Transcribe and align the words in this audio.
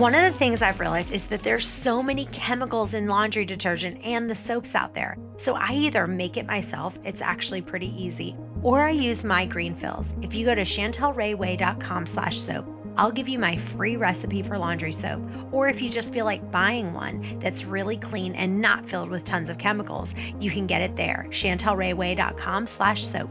One 0.00 0.14
of 0.14 0.22
the 0.22 0.38
things 0.38 0.62
I've 0.62 0.80
realized 0.80 1.12
is 1.12 1.26
that 1.26 1.42
there's 1.42 1.66
so 1.66 2.02
many 2.02 2.24
chemicals 2.32 2.94
in 2.94 3.06
laundry 3.06 3.44
detergent 3.44 4.00
and 4.02 4.30
the 4.30 4.34
soaps 4.34 4.74
out 4.74 4.94
there. 4.94 5.18
So 5.36 5.56
I 5.56 5.72
either 5.72 6.06
make 6.06 6.38
it 6.38 6.46
myself, 6.46 6.98
it's 7.04 7.20
actually 7.20 7.60
pretty 7.60 7.88
easy, 8.02 8.34
or 8.62 8.80
I 8.80 8.92
use 8.92 9.26
my 9.26 9.44
green 9.44 9.74
fills. 9.74 10.14
If 10.22 10.32
you 10.34 10.46
go 10.46 10.54
to 10.54 10.62
chantelrayway.com 10.62 12.06
slash 12.06 12.38
soap, 12.38 12.64
I'll 12.96 13.12
give 13.12 13.28
you 13.28 13.38
my 13.38 13.56
free 13.56 13.98
recipe 13.98 14.42
for 14.42 14.56
laundry 14.56 14.92
soap. 14.92 15.20
Or 15.52 15.68
if 15.68 15.82
you 15.82 15.90
just 15.90 16.14
feel 16.14 16.24
like 16.24 16.50
buying 16.50 16.94
one 16.94 17.38
that's 17.38 17.66
really 17.66 17.98
clean 17.98 18.34
and 18.36 18.58
not 18.58 18.86
filled 18.86 19.10
with 19.10 19.24
tons 19.24 19.50
of 19.50 19.58
chemicals, 19.58 20.14
you 20.38 20.50
can 20.50 20.66
get 20.66 20.80
it 20.80 20.96
there. 20.96 21.26
chantelrayway.com 21.28 22.66
slash 22.68 23.04
soap. 23.04 23.28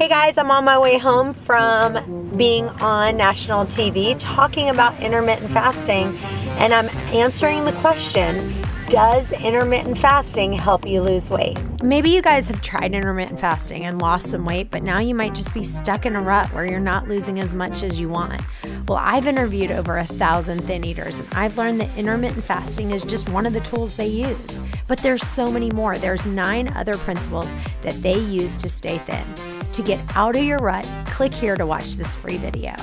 Hey 0.00 0.08
guys, 0.08 0.38
I'm 0.38 0.50
on 0.50 0.64
my 0.64 0.78
way 0.78 0.96
home 0.96 1.34
from 1.34 2.34
being 2.34 2.70
on 2.80 3.18
national 3.18 3.66
TV 3.66 4.16
talking 4.18 4.70
about 4.70 4.98
intermittent 4.98 5.50
fasting, 5.50 6.16
and 6.56 6.72
I'm 6.72 6.88
answering 7.12 7.66
the 7.66 7.72
question 7.72 8.54
Does 8.88 9.30
intermittent 9.30 9.98
fasting 9.98 10.54
help 10.54 10.86
you 10.86 11.02
lose 11.02 11.28
weight? 11.28 11.58
Maybe 11.82 12.08
you 12.08 12.22
guys 12.22 12.48
have 12.48 12.62
tried 12.62 12.94
intermittent 12.94 13.40
fasting 13.40 13.84
and 13.84 14.00
lost 14.00 14.30
some 14.30 14.46
weight, 14.46 14.70
but 14.70 14.82
now 14.82 15.00
you 15.00 15.14
might 15.14 15.34
just 15.34 15.52
be 15.52 15.62
stuck 15.62 16.06
in 16.06 16.16
a 16.16 16.22
rut 16.22 16.50
where 16.54 16.64
you're 16.64 16.80
not 16.80 17.06
losing 17.06 17.38
as 17.38 17.52
much 17.52 17.82
as 17.82 18.00
you 18.00 18.08
want. 18.08 18.40
Well, 18.88 18.98
I've 18.98 19.26
interviewed 19.26 19.70
over 19.70 19.98
a 19.98 20.06
thousand 20.06 20.62
thin 20.62 20.82
eaters, 20.82 21.20
and 21.20 21.34
I've 21.34 21.58
learned 21.58 21.78
that 21.82 21.98
intermittent 21.98 22.42
fasting 22.42 22.92
is 22.92 23.04
just 23.04 23.28
one 23.28 23.44
of 23.44 23.52
the 23.52 23.60
tools 23.60 23.96
they 23.96 24.06
use. 24.06 24.60
But 24.88 25.00
there's 25.00 25.26
so 25.26 25.50
many 25.50 25.70
more. 25.72 25.98
There's 25.98 26.26
nine 26.26 26.68
other 26.68 26.96
principles 26.96 27.52
that 27.82 28.00
they 28.02 28.18
use 28.18 28.56
to 28.56 28.70
stay 28.70 28.96
thin. 28.96 29.26
To 29.72 29.82
get 29.82 30.00
out 30.16 30.36
of 30.36 30.42
your 30.42 30.58
rut, 30.58 30.88
click 31.06 31.32
here 31.32 31.54
to 31.54 31.64
watch 31.64 31.92
this 31.94 32.16
free 32.16 32.38
video. 32.38 32.74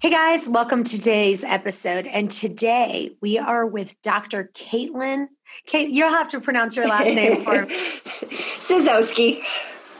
Hey 0.00 0.10
guys, 0.10 0.48
welcome 0.48 0.84
to 0.84 0.96
today's 0.98 1.44
episode. 1.44 2.06
And 2.06 2.30
today 2.30 3.16
we 3.22 3.38
are 3.38 3.64
with 3.64 3.94
Dr. 4.02 4.50
Caitlin. 4.52 5.28
Kate, 5.66 5.94
you'll 5.94 6.10
have 6.10 6.28
to 6.30 6.40
pronounce 6.40 6.76
your 6.76 6.86
last 6.88 7.14
name 7.14 7.42
for 7.42 7.52
Sizowski. 7.66 9.42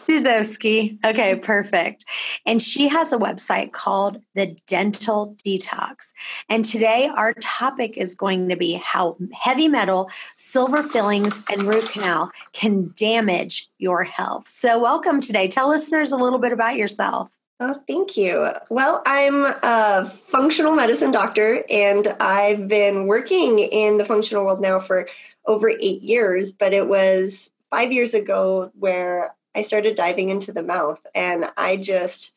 Sizowski. 0.06 0.98
Okay, 1.04 1.36
perfect. 1.36 2.04
And 2.46 2.60
she 2.60 2.88
has 2.88 3.12
a 3.12 3.18
website 3.18 3.72
called 3.72 4.20
The 4.34 4.56
Dental 4.66 5.36
Detox. 5.44 6.12
And 6.48 6.64
today 6.64 7.10
our 7.16 7.34
topic 7.34 7.96
is 7.96 8.14
going 8.14 8.48
to 8.48 8.56
be 8.56 8.74
how 8.74 9.16
heavy 9.32 9.68
metal, 9.68 10.10
silver 10.36 10.82
fillings, 10.82 11.42
and 11.50 11.62
root 11.62 11.88
canal 11.90 12.30
can 12.52 12.92
damage 12.96 13.68
your 13.78 14.04
health. 14.04 14.48
So, 14.48 14.78
welcome 14.78 15.20
today. 15.20 15.48
Tell 15.48 15.68
listeners 15.68 16.12
a 16.12 16.16
little 16.16 16.38
bit 16.38 16.52
about 16.52 16.76
yourself. 16.76 17.36
Oh, 17.60 17.78
thank 17.86 18.16
you. 18.16 18.48
Well, 18.70 19.02
I'm 19.06 19.44
a 19.62 20.10
functional 20.28 20.74
medicine 20.74 21.12
doctor, 21.12 21.62
and 21.70 22.08
I've 22.18 22.66
been 22.66 23.06
working 23.06 23.60
in 23.60 23.98
the 23.98 24.04
functional 24.04 24.44
world 24.44 24.60
now 24.60 24.80
for 24.80 25.08
over 25.46 25.68
eight 25.68 26.02
years, 26.02 26.50
but 26.50 26.72
it 26.72 26.88
was 26.88 27.52
five 27.70 27.92
years 27.92 28.14
ago 28.14 28.72
where 28.78 29.34
I 29.54 29.62
started 29.62 29.96
diving 29.96 30.30
into 30.30 30.52
the 30.52 30.62
mouth 30.62 31.04
and 31.14 31.46
I 31.56 31.76
just 31.76 32.32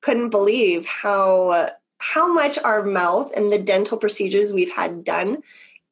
couldn't 0.00 0.30
believe 0.30 0.86
how 0.86 1.70
how 1.98 2.32
much 2.32 2.58
our 2.58 2.82
mouth 2.82 3.30
and 3.36 3.50
the 3.50 3.58
dental 3.58 3.96
procedures 3.96 4.52
we've 4.52 4.72
had 4.72 5.04
done 5.04 5.42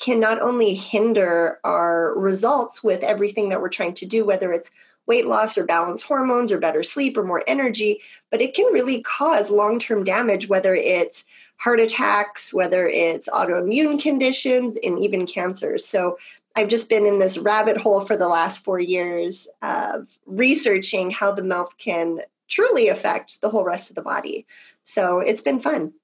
can 0.01 0.19
not 0.19 0.41
only 0.41 0.75
hinder 0.75 1.61
our 1.63 2.19
results 2.19 2.83
with 2.83 3.05
everything 3.05 3.49
that 3.51 3.61
we're 3.61 3.69
trying 3.69 3.95
to 3.95 4.07
do 4.07 4.25
whether 4.25 4.53
it's 4.53 4.71
weight 5.07 5.27
loss 5.27 5.57
or 5.57 5.65
balance 5.65 6.03
hormones 6.03 6.53
or 6.53 6.59
better 6.59 6.83
sleep 6.83 7.17
or 7.17 7.25
more 7.25 7.45
energy 7.47 8.01
but 8.31 8.41
it 8.41 8.55
can 8.55 8.73
really 8.73 9.01
cause 9.03 9.51
long-term 9.51 10.03
damage 10.05 10.49
whether 10.49 10.75
it's 10.75 11.25
heart 11.57 11.79
attacks 11.79 12.53
whether 12.53 12.87
it's 12.89 13.29
autoimmune 13.29 14.01
conditions 14.03 14.77
and 14.83 14.99
even 14.99 15.27
cancers. 15.27 15.85
So 15.85 16.19
I've 16.57 16.69
just 16.69 16.89
been 16.89 17.07
in 17.07 17.19
this 17.19 17.39
rabbit 17.39 17.77
hole 17.77 18.05
for 18.05 18.17
the 18.17 18.29
last 18.29 18.65
four 18.65 18.81
years 18.81 19.49
of 19.63 20.19
researching 20.27 21.11
how 21.11 21.33
the 21.33 21.45
mouth 21.45 21.77
can 21.79 22.21
truly 22.49 22.89
affect 22.89 23.41
the 23.41 23.49
whole 23.49 23.65
rest 23.65 23.91
of 23.91 23.97
the 23.97 24.03
body. 24.03 24.47
So 24.83 25.21
it's 25.21 25.43
been 25.43 25.61
fun. 25.61 25.95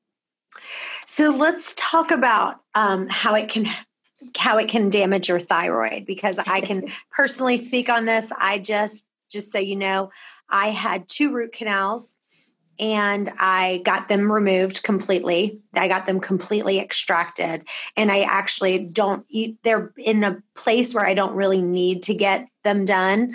So 1.05 1.31
let's 1.31 1.75
talk 1.77 2.11
about 2.11 2.61
um, 2.75 3.09
how 3.09 3.35
it 3.35 3.49
can 3.49 3.67
how 4.37 4.59
it 4.59 4.69
can 4.69 4.89
damage 4.91 5.29
your 5.29 5.39
thyroid 5.39 6.07
because 6.07 6.39
I 6.39 6.61
can 6.61 6.89
personally 7.11 7.57
speak 7.57 7.89
on 7.89 8.07
this. 8.07 8.33
I 8.39 8.59
just 8.59 9.07
just 9.31 9.51
so 9.51 9.59
you 9.59 9.77
know, 9.77 10.11
I 10.49 10.69
had 10.69 11.09
two 11.09 11.33
root 11.33 11.53
canals 11.53 12.17
and 12.79 13.31
I 13.39 13.83
got 13.85 14.09
them 14.09 14.31
removed 14.31 14.83
completely. 14.83 15.61
I 15.75 15.89
got 15.89 16.07
them 16.07 16.21
completely 16.21 16.79
extracted. 16.79 17.67
And 17.97 18.11
I 18.11 18.21
actually 18.23 18.87
don't 18.87 19.25
eat, 19.29 19.59
they're 19.63 19.93
in 19.97 20.25
a 20.25 20.43
place 20.55 20.95
where 20.95 21.07
I 21.07 21.15
don't 21.15 21.35
really 21.35 21.61
need 21.61 22.03
to 22.05 22.15
get 22.15 22.47
them 22.65 22.85
done. 22.85 23.35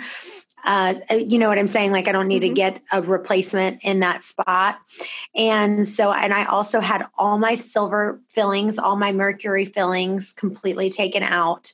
Uh, 0.64 0.94
you 1.10 1.38
know 1.38 1.48
what 1.48 1.58
I'm 1.58 1.66
saying? 1.66 1.90
Like, 1.90 2.06
I 2.06 2.12
don't 2.12 2.28
need 2.28 2.42
mm-hmm. 2.42 2.54
to 2.54 2.60
get 2.60 2.82
a 2.92 3.02
replacement 3.02 3.80
in 3.82 4.00
that 4.00 4.22
spot. 4.22 4.78
And 5.34 5.88
so, 5.88 6.12
and 6.12 6.32
I 6.32 6.44
also 6.44 6.80
had 6.80 7.02
all 7.18 7.38
my 7.38 7.54
silver 7.54 8.20
fillings, 8.28 8.78
all 8.78 8.96
my 8.96 9.10
mercury 9.10 9.64
fillings 9.64 10.32
completely 10.32 10.88
taken 10.88 11.24
out. 11.24 11.72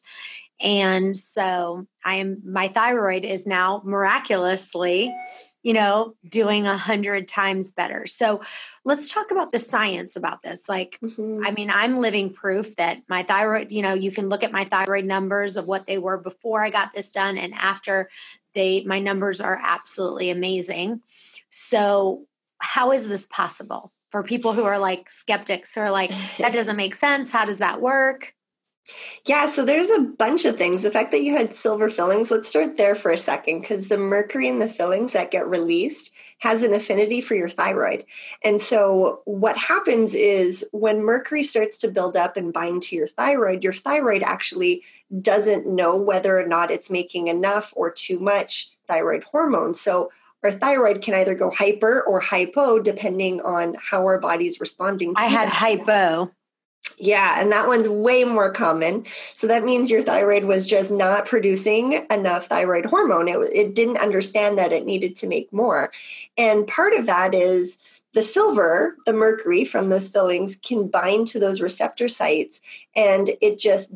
And 0.60 1.16
so, 1.16 1.86
I 2.04 2.16
am, 2.16 2.42
my 2.44 2.68
thyroid 2.68 3.24
is 3.24 3.46
now 3.46 3.82
miraculously 3.84 5.14
you 5.62 5.72
know, 5.72 6.14
doing 6.28 6.66
a 6.66 6.76
hundred 6.76 7.26
times 7.26 7.72
better. 7.72 8.06
So 8.06 8.40
let's 8.84 9.12
talk 9.12 9.30
about 9.30 9.52
the 9.52 9.58
science 9.58 10.14
about 10.16 10.42
this. 10.42 10.68
Like, 10.68 10.98
mm-hmm. 11.02 11.44
I 11.44 11.50
mean, 11.50 11.70
I'm 11.70 11.98
living 11.98 12.32
proof 12.32 12.76
that 12.76 13.02
my 13.08 13.22
thyroid, 13.22 13.72
you 13.72 13.82
know, 13.82 13.94
you 13.94 14.12
can 14.12 14.28
look 14.28 14.44
at 14.44 14.52
my 14.52 14.64
thyroid 14.64 15.04
numbers 15.04 15.56
of 15.56 15.66
what 15.66 15.86
they 15.86 15.98
were 15.98 16.16
before 16.16 16.64
I 16.64 16.70
got 16.70 16.94
this 16.94 17.10
done 17.10 17.36
and 17.36 17.52
after 17.54 18.08
they, 18.54 18.84
my 18.84 19.00
numbers 19.00 19.40
are 19.40 19.60
absolutely 19.62 20.30
amazing. 20.30 21.02
So, 21.48 22.26
how 22.60 22.92
is 22.92 23.08
this 23.08 23.26
possible 23.26 23.92
for 24.10 24.22
people 24.22 24.52
who 24.52 24.64
are 24.64 24.78
like 24.78 25.10
skeptics 25.10 25.74
who 25.74 25.80
are 25.80 25.90
like, 25.90 26.10
that 26.38 26.52
doesn't 26.52 26.76
make 26.76 26.94
sense? 26.94 27.30
How 27.30 27.44
does 27.44 27.58
that 27.58 27.80
work? 27.80 28.34
Yeah, 29.26 29.46
so 29.46 29.64
there's 29.64 29.90
a 29.90 30.00
bunch 30.00 30.44
of 30.44 30.56
things. 30.56 30.82
The 30.82 30.90
fact 30.90 31.10
that 31.12 31.22
you 31.22 31.36
had 31.36 31.54
silver 31.54 31.90
fillings, 31.90 32.30
let's 32.30 32.48
start 32.48 32.76
there 32.76 32.94
for 32.94 33.10
a 33.10 33.18
second 33.18 33.60
because 33.60 33.88
the 33.88 33.98
mercury 33.98 34.48
in 34.48 34.58
the 34.58 34.68
fillings 34.68 35.12
that 35.12 35.30
get 35.30 35.48
released 35.48 36.12
has 36.38 36.62
an 36.62 36.72
affinity 36.72 37.20
for 37.20 37.34
your 37.34 37.48
thyroid. 37.48 38.04
And 38.42 38.60
so 38.60 39.22
what 39.24 39.56
happens 39.56 40.14
is 40.14 40.66
when 40.72 41.02
mercury 41.04 41.42
starts 41.42 41.76
to 41.78 41.88
build 41.88 42.16
up 42.16 42.36
and 42.36 42.52
bind 42.52 42.82
to 42.84 42.96
your 42.96 43.08
thyroid, 43.08 43.62
your 43.62 43.72
thyroid 43.72 44.22
actually 44.22 44.84
doesn't 45.20 45.66
know 45.66 45.96
whether 46.00 46.38
or 46.38 46.46
not 46.46 46.70
it's 46.70 46.90
making 46.90 47.28
enough 47.28 47.72
or 47.76 47.90
too 47.90 48.18
much 48.18 48.70
thyroid 48.86 49.24
hormone. 49.24 49.74
So 49.74 50.10
our 50.44 50.52
thyroid 50.52 51.02
can 51.02 51.14
either 51.14 51.34
go 51.34 51.50
hyper 51.50 52.02
or 52.06 52.20
hypo 52.20 52.78
depending 52.78 53.40
on 53.40 53.76
how 53.82 54.04
our 54.04 54.20
body's 54.20 54.60
responding 54.60 55.14
to 55.14 55.20
I 55.20 55.26
had 55.26 55.48
that. 55.48 55.54
hypo. 55.54 56.30
Yeah, 57.00 57.40
and 57.40 57.52
that 57.52 57.68
one's 57.68 57.88
way 57.88 58.24
more 58.24 58.50
common. 58.50 59.06
So 59.34 59.46
that 59.46 59.62
means 59.62 59.90
your 59.90 60.02
thyroid 60.02 60.44
was 60.44 60.66
just 60.66 60.90
not 60.90 61.26
producing 61.26 62.00
enough 62.10 62.46
thyroid 62.46 62.86
hormone. 62.86 63.28
It, 63.28 63.38
it 63.54 63.74
didn't 63.74 63.98
understand 63.98 64.58
that 64.58 64.72
it 64.72 64.84
needed 64.84 65.16
to 65.18 65.28
make 65.28 65.52
more. 65.52 65.92
And 66.36 66.66
part 66.66 66.94
of 66.94 67.06
that 67.06 67.34
is 67.34 67.78
the 68.14 68.22
silver, 68.22 68.96
the 69.06 69.12
mercury 69.12 69.64
from 69.64 69.90
those 69.90 70.08
fillings 70.08 70.56
can 70.56 70.88
bind 70.88 71.28
to 71.28 71.38
those 71.38 71.60
receptor 71.60 72.08
sites 72.08 72.60
and 72.96 73.30
it 73.40 73.58
just 73.58 73.90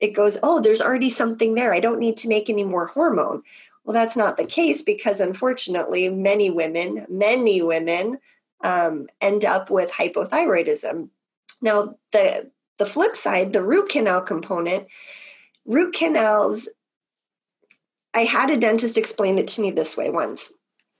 it 0.00 0.14
goes, 0.14 0.38
"Oh, 0.44 0.60
there's 0.60 0.80
already 0.80 1.10
something 1.10 1.54
there. 1.54 1.72
I 1.72 1.80
don't 1.80 1.98
need 1.98 2.16
to 2.18 2.28
make 2.28 2.48
any 2.48 2.62
more 2.62 2.86
hormone." 2.86 3.42
Well, 3.84 3.94
that's 3.94 4.16
not 4.16 4.36
the 4.36 4.46
case 4.46 4.80
because 4.80 5.20
unfortunately, 5.20 6.08
many 6.08 6.50
women, 6.50 7.04
many 7.08 7.62
women 7.62 8.18
um, 8.62 9.08
end 9.20 9.44
up 9.44 9.70
with 9.70 9.90
hypothyroidism 9.90 11.08
now, 11.60 11.96
the 12.12 12.50
the 12.78 12.86
flip 12.86 13.16
side, 13.16 13.52
the 13.52 13.62
root 13.62 13.88
canal 13.88 14.22
component, 14.22 14.86
root 15.66 15.94
canals. 15.94 16.68
I 18.14 18.20
had 18.20 18.50
a 18.50 18.56
dentist 18.56 18.96
explain 18.96 19.38
it 19.38 19.48
to 19.48 19.60
me 19.60 19.70
this 19.70 19.96
way 19.96 20.10
once. 20.10 20.52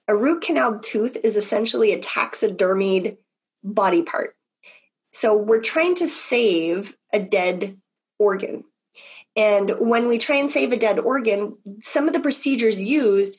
A 0.08 0.16
root 0.16 0.42
canal 0.42 0.78
tooth 0.80 1.16
is 1.22 1.36
essentially 1.36 1.92
a 1.92 2.00
taxidermied 2.00 3.16
body 3.62 4.02
part. 4.02 4.34
So 5.12 5.36
we're 5.36 5.60
trying 5.60 5.94
to 5.96 6.06
save 6.06 6.96
a 7.12 7.18
dead 7.18 7.78
organ. 8.18 8.64
And 9.36 9.74
when 9.78 10.08
we 10.08 10.18
try 10.18 10.36
and 10.36 10.50
save 10.50 10.72
a 10.72 10.76
dead 10.76 10.98
organ, 10.98 11.56
some 11.80 12.08
of 12.08 12.12
the 12.12 12.20
procedures 12.20 12.80
used 12.82 13.38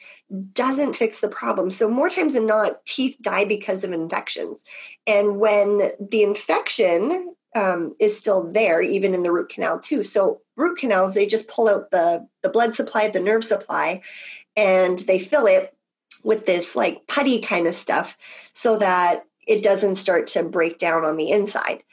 doesn't 0.53 0.95
fix 0.95 1.19
the 1.19 1.29
problem. 1.29 1.71
So, 1.71 1.89
more 1.89 2.09
times 2.09 2.33
than 2.33 2.45
not, 2.45 2.85
teeth 2.85 3.17
die 3.21 3.45
because 3.45 3.83
of 3.83 3.91
infections. 3.91 4.63
And 5.07 5.39
when 5.39 5.91
the 5.99 6.23
infection 6.23 7.35
um, 7.55 7.93
is 7.99 8.17
still 8.17 8.51
there, 8.51 8.81
even 8.81 9.13
in 9.13 9.23
the 9.23 9.31
root 9.31 9.49
canal, 9.49 9.79
too. 9.79 10.03
So, 10.03 10.41
root 10.55 10.77
canals, 10.77 11.13
they 11.13 11.25
just 11.25 11.47
pull 11.47 11.67
out 11.67 11.91
the, 11.91 12.27
the 12.43 12.49
blood 12.49 12.75
supply, 12.75 13.07
the 13.07 13.19
nerve 13.19 13.43
supply, 13.43 14.01
and 14.55 14.99
they 14.99 15.19
fill 15.19 15.47
it 15.47 15.75
with 16.23 16.45
this 16.45 16.75
like 16.75 17.07
putty 17.07 17.39
kind 17.39 17.65
of 17.65 17.73
stuff 17.73 18.17
so 18.51 18.77
that 18.77 19.23
it 19.47 19.63
doesn't 19.63 19.95
start 19.95 20.27
to 20.27 20.43
break 20.43 20.77
down 20.77 21.03
on 21.03 21.15
the 21.15 21.31
inside. 21.31 21.83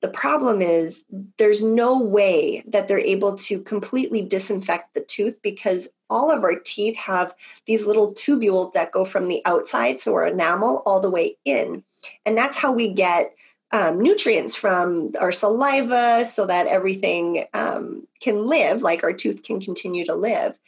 The 0.00 0.08
problem 0.08 0.60
is 0.60 1.04
there's 1.38 1.64
no 1.64 2.00
way 2.00 2.62
that 2.66 2.86
they're 2.86 2.98
able 2.98 3.34
to 3.36 3.60
completely 3.60 4.22
disinfect 4.22 4.94
the 4.94 5.00
tooth 5.00 5.40
because 5.42 5.88
all 6.10 6.30
of 6.30 6.42
our 6.44 6.58
teeth 6.58 6.96
have 6.96 7.34
these 7.66 7.84
little 7.84 8.12
tubules 8.14 8.72
that 8.72 8.92
go 8.92 9.04
from 9.04 9.28
the 9.28 9.42
outside, 9.44 10.00
so 10.00 10.14
our 10.14 10.26
enamel, 10.26 10.82
all 10.86 11.00
the 11.00 11.10
way 11.10 11.36
in. 11.44 11.82
And 12.24 12.36
that's 12.36 12.56
how 12.56 12.72
we 12.72 12.88
get 12.88 13.34
um, 13.72 14.00
nutrients 14.00 14.54
from 14.54 15.12
our 15.20 15.32
saliva 15.32 16.24
so 16.24 16.46
that 16.46 16.66
everything 16.66 17.44
um, 17.54 18.06
can 18.20 18.46
live, 18.46 18.82
like 18.82 19.02
our 19.02 19.12
tooth 19.12 19.42
can 19.42 19.60
continue 19.60 20.04
to 20.06 20.14
live. 20.14 20.58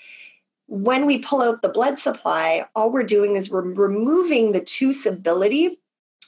When 0.67 1.07
we 1.07 1.19
pull 1.19 1.43
out 1.43 1.63
the 1.63 1.69
blood 1.69 1.99
supply, 1.99 2.65
all 2.77 2.93
we're 2.93 3.03
doing 3.03 3.37
is 3.37 3.51
we're 3.51 3.63
removing 3.63 4.53
the 4.53 4.61
tooth's 4.61 5.07
ability 5.07 5.79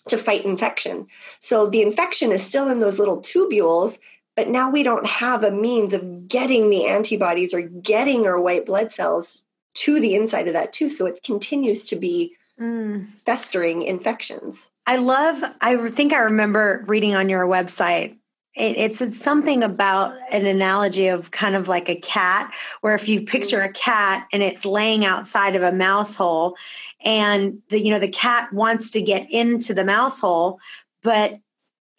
to 0.09 0.19
fight 0.19 0.45
infection. 0.45 1.07
So 1.39 1.67
the 1.67 1.83
infection 1.83 2.33
is 2.33 2.43
still 2.43 2.69
in 2.69 2.81
those 2.81 2.99
little 2.99 3.21
tubules, 3.21 3.99
but 4.37 4.49
now 4.49 4.71
we 4.71 4.83
don't 4.83 5.07
have 5.07 5.43
a 5.43 5.51
means 5.51 5.93
of 5.93 6.29
getting 6.29 6.71
the 6.71 6.87
antibodies 6.87 7.53
or 7.53 7.63
getting 7.63 8.27
our 8.27 8.41
white 8.41 8.67
blood 8.67 8.93
cells 8.93 9.45
to 9.75 10.01
the 10.01 10.15
inside 10.15 10.47
of 10.47 10.55
that 10.55 10.73
too. 10.73 10.89
So 10.89 11.07
it 11.07 11.23
continues 11.23 11.85
to 11.85 11.97
be 11.97 12.35
mm. 12.61 13.07
festering 13.25 13.83
infections. 13.83 14.71
I 14.87 14.97
love, 14.97 15.43
I 15.61 15.89
think 15.89 16.13
I 16.13 16.19
remember 16.19 16.85
reading 16.87 17.15
on 17.15 17.29
your 17.29 17.47
website 17.47 18.17
it, 18.55 18.77
it's, 18.77 19.01
it's 19.01 19.19
something 19.19 19.63
about 19.63 20.15
an 20.31 20.47
analogy 20.47 21.09
of 21.09 21.31
kind 21.31 21.57
of 21.57 21.69
like 21.69 21.89
a 21.89 21.97
cat, 21.97 22.53
where 22.83 22.95
if 22.95 23.09
you 23.09 23.23
picture 23.23 23.63
a 23.63 23.73
cat 23.73 24.27
and 24.33 24.43
it's 24.43 24.67
laying 24.67 25.05
outside 25.05 25.57
of 25.57 25.63
a 25.63 25.73
mouse 25.73 26.15
hole, 26.15 26.57
and 27.05 27.61
the 27.69 27.83
you 27.83 27.91
know 27.91 27.99
the 27.99 28.09
cat 28.09 28.53
wants 28.53 28.91
to 28.93 29.01
get 29.01 29.31
into 29.31 29.73
the 29.73 29.85
mouse 29.85 30.21
hole, 30.21 30.61
but 31.03 31.39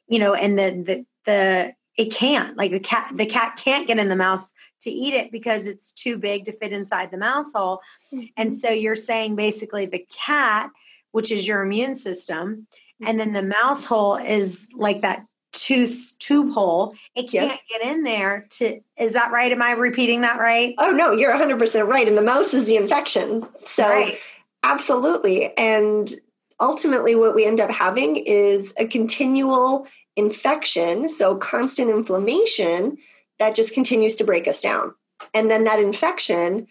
you 0.07 0.19
know, 0.19 0.35
and 0.35 0.57
the 0.59 0.71
the 0.85 1.05
the 1.25 1.73
it 1.97 2.11
can't 2.11 2.57
like 2.57 2.71
the 2.71 2.79
cat 2.79 3.11
the 3.15 3.25
cat 3.25 3.59
can't 3.61 3.87
get 3.87 3.99
in 3.99 4.09
the 4.09 4.15
mouse 4.15 4.53
to 4.81 4.89
eat 4.89 5.13
it 5.13 5.31
because 5.31 5.67
it's 5.67 5.91
too 5.91 6.17
big 6.17 6.45
to 6.45 6.51
fit 6.51 6.73
inside 6.73 7.11
the 7.11 7.17
mouse 7.17 7.53
hole 7.53 7.81
mm-hmm. 8.13 8.25
and 8.37 8.53
so 8.53 8.69
you're 8.69 8.95
saying 8.95 9.35
basically 9.35 9.85
the 9.85 10.05
cat 10.11 10.69
which 11.11 11.31
is 11.31 11.47
your 11.47 11.63
immune 11.63 11.95
system 11.95 12.67
and 13.05 13.19
then 13.19 13.33
the 13.33 13.43
mouse 13.43 13.85
hole 13.85 14.15
is 14.15 14.67
like 14.75 15.01
that 15.01 15.25
tooth 15.51 16.15
tube 16.19 16.51
hole 16.51 16.95
it 17.15 17.29
can't 17.29 17.49
yes. 17.49 17.59
get 17.69 17.81
in 17.83 18.03
there 18.03 18.47
to 18.49 18.79
is 18.97 19.13
that 19.13 19.31
right 19.31 19.51
am 19.51 19.61
i 19.61 19.71
repeating 19.71 20.21
that 20.21 20.39
right 20.39 20.73
oh 20.79 20.91
no 20.91 21.11
you're 21.11 21.31
100% 21.31 21.87
right 21.87 22.07
and 22.07 22.17
the 22.17 22.23
mouse 22.23 22.53
is 22.55 22.65
the 22.65 22.75
infection 22.75 23.45
so 23.57 23.87
right. 23.87 24.17
absolutely 24.63 25.55
and 25.57 26.13
ultimately 26.59 27.13
what 27.13 27.35
we 27.35 27.45
end 27.45 27.59
up 27.59 27.69
having 27.69 28.17
is 28.25 28.73
a 28.79 28.87
continual 28.87 29.87
infection 30.15 31.09
so 31.09 31.35
constant 31.35 31.89
inflammation 31.89 32.97
that 33.39 33.55
just 33.55 33.73
continues 33.73 34.15
to 34.15 34.23
break 34.23 34.47
us 34.47 34.61
down 34.61 34.93
and 35.33 35.49
then 35.49 35.63
that 35.63 35.79
infection 35.79 36.67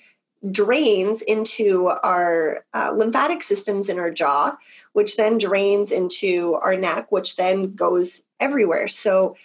drains 0.51 1.23
into 1.23 1.87
our 1.87 2.65
uh, 2.75 2.93
lymphatic 2.97 3.43
systems 3.43 3.89
in 3.89 3.99
our 3.99 4.11
jaw, 4.11 4.57
which 4.93 5.17
then 5.17 5.39
drains 5.39 5.93
into 5.93 6.55
our 6.55 6.77
neck, 6.77 7.13
which 7.13 7.37
then 7.37 7.75
goes 7.75 8.23
everywhere. 8.41 8.89
So 8.89 9.37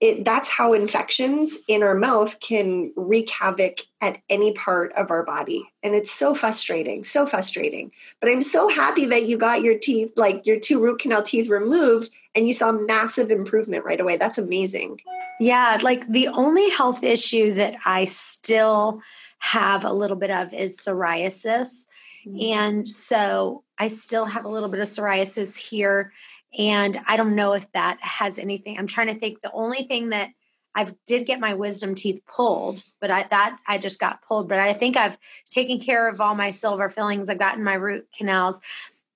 it, 0.00 0.24
that's 0.24 0.48
how 0.48 0.72
infections 0.72 1.58
in 1.68 1.82
our 1.82 1.94
mouth 1.94 2.40
can 2.40 2.90
wreak 2.96 3.28
havoc 3.28 3.80
at 4.00 4.18
any 4.30 4.52
part 4.54 4.92
of 4.94 5.10
our 5.10 5.22
body. 5.24 5.70
And 5.82 5.94
it's 5.94 6.10
so 6.10 6.34
frustrating, 6.34 7.04
so 7.04 7.26
frustrating. 7.26 7.92
But 8.18 8.30
I'm 8.30 8.40
so 8.40 8.68
happy 8.68 9.04
that 9.06 9.26
you 9.26 9.36
got 9.36 9.62
your 9.62 9.78
teeth, 9.78 10.12
like 10.16 10.46
your 10.46 10.58
two 10.58 10.80
root 10.80 11.00
canal 11.00 11.22
teeth 11.22 11.50
removed, 11.50 12.10
and 12.34 12.48
you 12.48 12.54
saw 12.54 12.72
massive 12.72 13.30
improvement 13.30 13.84
right 13.84 14.00
away. 14.00 14.16
That's 14.16 14.38
amazing. 14.38 15.00
Yeah, 15.38 15.78
like 15.82 16.06
the 16.08 16.28
only 16.28 16.70
health 16.70 17.02
issue 17.02 17.52
that 17.54 17.74
I 17.84 18.06
still 18.06 19.02
have 19.38 19.84
a 19.84 19.92
little 19.92 20.16
bit 20.16 20.30
of 20.30 20.54
is 20.54 20.78
psoriasis. 20.78 21.86
Mm-hmm. 22.26 22.58
And 22.58 22.88
so 22.88 23.64
I 23.78 23.88
still 23.88 24.26
have 24.26 24.44
a 24.44 24.48
little 24.48 24.68
bit 24.68 24.80
of 24.80 24.88
psoriasis 24.88 25.56
here. 25.56 26.12
And 26.58 26.98
I 27.06 27.16
don't 27.16 27.36
know 27.36 27.52
if 27.52 27.70
that 27.72 27.98
has 28.00 28.38
anything. 28.38 28.78
I'm 28.78 28.86
trying 28.86 29.06
to 29.06 29.14
think. 29.14 29.40
The 29.40 29.52
only 29.52 29.82
thing 29.82 30.08
that 30.10 30.30
I 30.74 30.86
did 31.06 31.26
get 31.26 31.40
my 31.40 31.54
wisdom 31.54 31.94
teeth 31.94 32.20
pulled, 32.26 32.82
but 33.00 33.10
I 33.10 33.24
that 33.24 33.58
I 33.66 33.78
just 33.78 33.98
got 33.98 34.22
pulled. 34.22 34.48
But 34.48 34.58
I 34.58 34.72
think 34.72 34.96
I've 34.96 35.18
taken 35.48 35.80
care 35.80 36.08
of 36.08 36.20
all 36.20 36.34
my 36.34 36.50
silver 36.50 36.88
fillings. 36.88 37.28
I've 37.28 37.38
gotten 37.38 37.64
my 37.64 37.74
root 37.74 38.08
canals. 38.16 38.60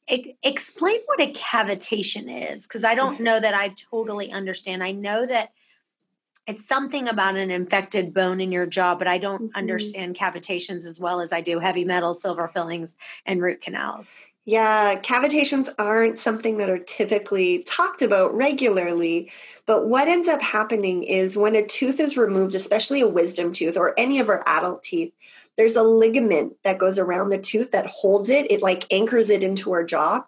explain 0.08 0.98
what 1.06 1.20
a 1.20 1.32
cavitation 1.32 2.52
is, 2.52 2.66
because 2.66 2.84
I 2.84 2.94
don't 2.94 3.20
know 3.20 3.40
that 3.40 3.54
I 3.54 3.68
totally 3.90 4.30
understand. 4.32 4.82
I 4.82 4.92
know 4.92 5.26
that 5.26 5.50
it's 6.46 6.64
something 6.64 7.08
about 7.08 7.36
an 7.36 7.50
infected 7.50 8.12
bone 8.12 8.40
in 8.40 8.52
your 8.52 8.66
jaw, 8.66 8.94
but 8.94 9.08
I 9.08 9.18
don't 9.18 9.44
mm-hmm. 9.44 9.58
understand 9.58 10.16
cavitations 10.16 10.84
as 10.86 11.00
well 11.00 11.20
as 11.20 11.32
I 11.32 11.40
do 11.40 11.58
heavy 11.58 11.84
metal, 11.84 12.14
silver 12.14 12.46
fillings, 12.48 12.96
and 13.24 13.40
root 13.40 13.60
canals. 13.60 14.20
Yeah, 14.46 15.00
cavitations 15.00 15.70
aren't 15.78 16.18
something 16.18 16.58
that 16.58 16.68
are 16.68 16.78
typically 16.78 17.62
talked 17.62 18.02
about 18.02 18.34
regularly. 18.34 19.32
But 19.64 19.86
what 19.86 20.06
ends 20.06 20.28
up 20.28 20.42
happening 20.42 21.02
is 21.02 21.36
when 21.36 21.54
a 21.54 21.64
tooth 21.64 21.98
is 21.98 22.18
removed, 22.18 22.54
especially 22.54 23.00
a 23.00 23.08
wisdom 23.08 23.54
tooth 23.54 23.76
or 23.78 23.94
any 23.98 24.20
of 24.20 24.28
our 24.28 24.42
adult 24.46 24.82
teeth, 24.82 25.14
there's 25.56 25.76
a 25.76 25.82
ligament 25.82 26.56
that 26.62 26.78
goes 26.78 26.98
around 26.98 27.30
the 27.30 27.38
tooth 27.38 27.70
that 27.70 27.86
holds 27.86 28.28
it. 28.28 28.50
It 28.50 28.60
like 28.60 28.92
anchors 28.92 29.30
it 29.30 29.42
into 29.42 29.72
our 29.72 29.84
jaw. 29.84 30.24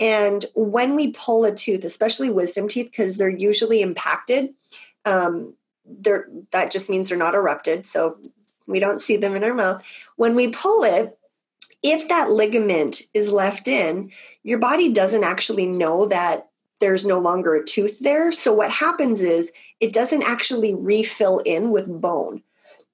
And 0.00 0.44
when 0.54 0.96
we 0.96 1.12
pull 1.12 1.44
a 1.44 1.54
tooth, 1.54 1.84
especially 1.84 2.30
wisdom 2.30 2.66
teeth, 2.66 2.90
because 2.90 3.16
they're 3.16 3.28
usually 3.28 3.80
impacted, 3.80 4.54
um, 5.04 5.54
they're, 5.84 6.26
that 6.50 6.72
just 6.72 6.90
means 6.90 7.10
they're 7.10 7.18
not 7.18 7.34
erupted. 7.34 7.86
So 7.86 8.18
we 8.66 8.80
don't 8.80 9.02
see 9.02 9.16
them 9.16 9.36
in 9.36 9.44
our 9.44 9.54
mouth. 9.54 9.84
When 10.16 10.34
we 10.34 10.48
pull 10.48 10.82
it, 10.82 11.16
if 11.82 12.08
that 12.08 12.30
ligament 12.30 13.02
is 13.12 13.30
left 13.30 13.66
in, 13.66 14.10
your 14.42 14.58
body 14.58 14.92
doesn't 14.92 15.24
actually 15.24 15.66
know 15.66 16.06
that 16.06 16.48
there's 16.80 17.06
no 17.06 17.18
longer 17.18 17.54
a 17.54 17.64
tooth 17.64 18.00
there. 18.00 18.32
So 18.32 18.52
what 18.52 18.70
happens 18.70 19.22
is 19.22 19.52
it 19.80 19.92
doesn't 19.92 20.24
actually 20.24 20.74
refill 20.74 21.38
in 21.40 21.70
with 21.70 22.00
bone. 22.00 22.42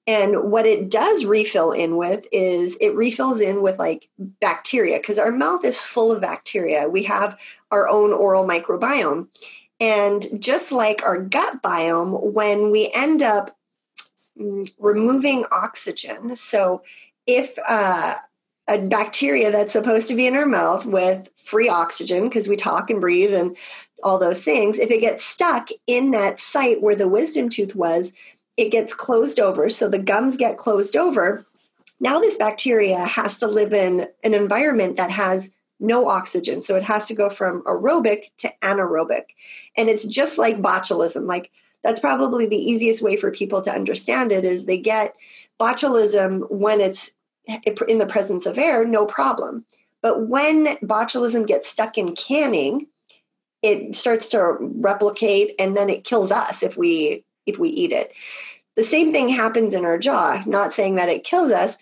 And 0.07 0.51
what 0.51 0.65
it 0.65 0.89
does 0.89 1.25
refill 1.25 1.71
in 1.71 1.97
with 1.97 2.27
is 2.31 2.77
it 2.81 2.95
refills 2.95 3.39
in 3.39 3.61
with 3.61 3.77
like 3.77 4.09
bacteria 4.41 4.97
because 4.97 5.19
our 5.19 5.31
mouth 5.31 5.63
is 5.63 5.79
full 5.79 6.11
of 6.11 6.21
bacteria. 6.21 6.89
We 6.89 7.03
have 7.03 7.39
our 7.71 7.87
own 7.87 8.11
oral 8.11 8.45
microbiome. 8.45 9.27
And 9.79 10.41
just 10.41 10.71
like 10.71 11.03
our 11.05 11.21
gut 11.21 11.61
biome, 11.61 12.33
when 12.33 12.71
we 12.71 12.91
end 12.93 13.21
up 13.21 13.55
mm, 14.39 14.69
removing 14.77 15.45
oxygen, 15.51 16.35
so 16.35 16.81
if 17.27 17.57
uh, 17.67 18.15
a 18.69 18.77
bacteria 18.77 19.51
that's 19.51 19.73
supposed 19.73 20.07
to 20.07 20.15
be 20.15 20.27
in 20.27 20.35
our 20.35 20.45
mouth 20.45 20.85
with 20.85 21.29
free 21.35 21.67
oxygen, 21.67 22.25
because 22.25 22.47
we 22.47 22.55
talk 22.55 22.89
and 22.89 23.01
breathe 23.01 23.33
and 23.33 23.57
all 24.03 24.19
those 24.19 24.43
things, 24.43 24.77
if 24.77 24.91
it 24.91 25.01
gets 25.01 25.25
stuck 25.25 25.69
in 25.87 26.11
that 26.11 26.39
site 26.39 26.81
where 26.81 26.95
the 26.95 27.09
wisdom 27.09 27.49
tooth 27.49 27.75
was, 27.75 28.13
it 28.57 28.71
gets 28.71 28.93
closed 28.93 29.39
over. 29.39 29.69
So 29.69 29.89
the 29.89 29.99
gums 29.99 30.37
get 30.37 30.57
closed 30.57 30.95
over. 30.95 31.45
Now, 31.99 32.19
this 32.19 32.37
bacteria 32.37 32.99
has 32.99 33.37
to 33.39 33.47
live 33.47 33.73
in 33.73 34.05
an 34.23 34.33
environment 34.33 34.97
that 34.97 35.09
has 35.09 35.49
no 35.79 36.07
oxygen. 36.07 36.61
So 36.61 36.75
it 36.75 36.83
has 36.83 37.07
to 37.07 37.13
go 37.13 37.29
from 37.29 37.61
aerobic 37.63 38.25
to 38.37 38.53
anaerobic. 38.61 39.23
And 39.75 39.89
it's 39.89 40.05
just 40.05 40.37
like 40.37 40.61
botulism. 40.61 41.25
Like 41.25 41.51
that's 41.83 41.99
probably 41.99 42.45
the 42.45 42.57
easiest 42.57 43.01
way 43.01 43.15
for 43.15 43.31
people 43.31 43.61
to 43.63 43.73
understand 43.73 44.31
it 44.31 44.45
is 44.45 44.65
they 44.65 44.79
get 44.79 45.15
botulism 45.59 46.49
when 46.49 46.81
it's 46.81 47.11
Eh, 47.47 47.59
in 47.87 47.97
the 47.97 48.05
presence 48.05 48.45
of 48.45 48.57
air, 48.57 48.85
no 48.85 49.05
problem. 49.05 49.65
But 50.01 50.27
when 50.27 50.77
botulism 50.77 51.45
gets 51.45 51.69
stuck 51.69 51.97
in 51.97 52.15
canning, 52.15 52.87
it 53.61 53.95
starts 53.95 54.29
to 54.29 54.57
replicate 54.59 55.55
and 55.59 55.75
then 55.75 55.89
it 55.89 56.03
kills 56.03 56.31
us 56.31 56.63
if 56.63 56.77
we 56.77 57.23
if 57.45 57.57
we 57.57 57.69
eat 57.69 57.91
it. 57.91 58.13
The 58.75 58.83
same 58.83 59.11
thing 59.11 59.27
happens 59.27 59.73
in 59.73 59.83
our 59.83 59.97
jaw, 59.97 60.41
not 60.45 60.71
saying 60.71 60.95
that 60.95 61.09
it 61.09 61.23
kills 61.23 61.51
us, 61.51 61.77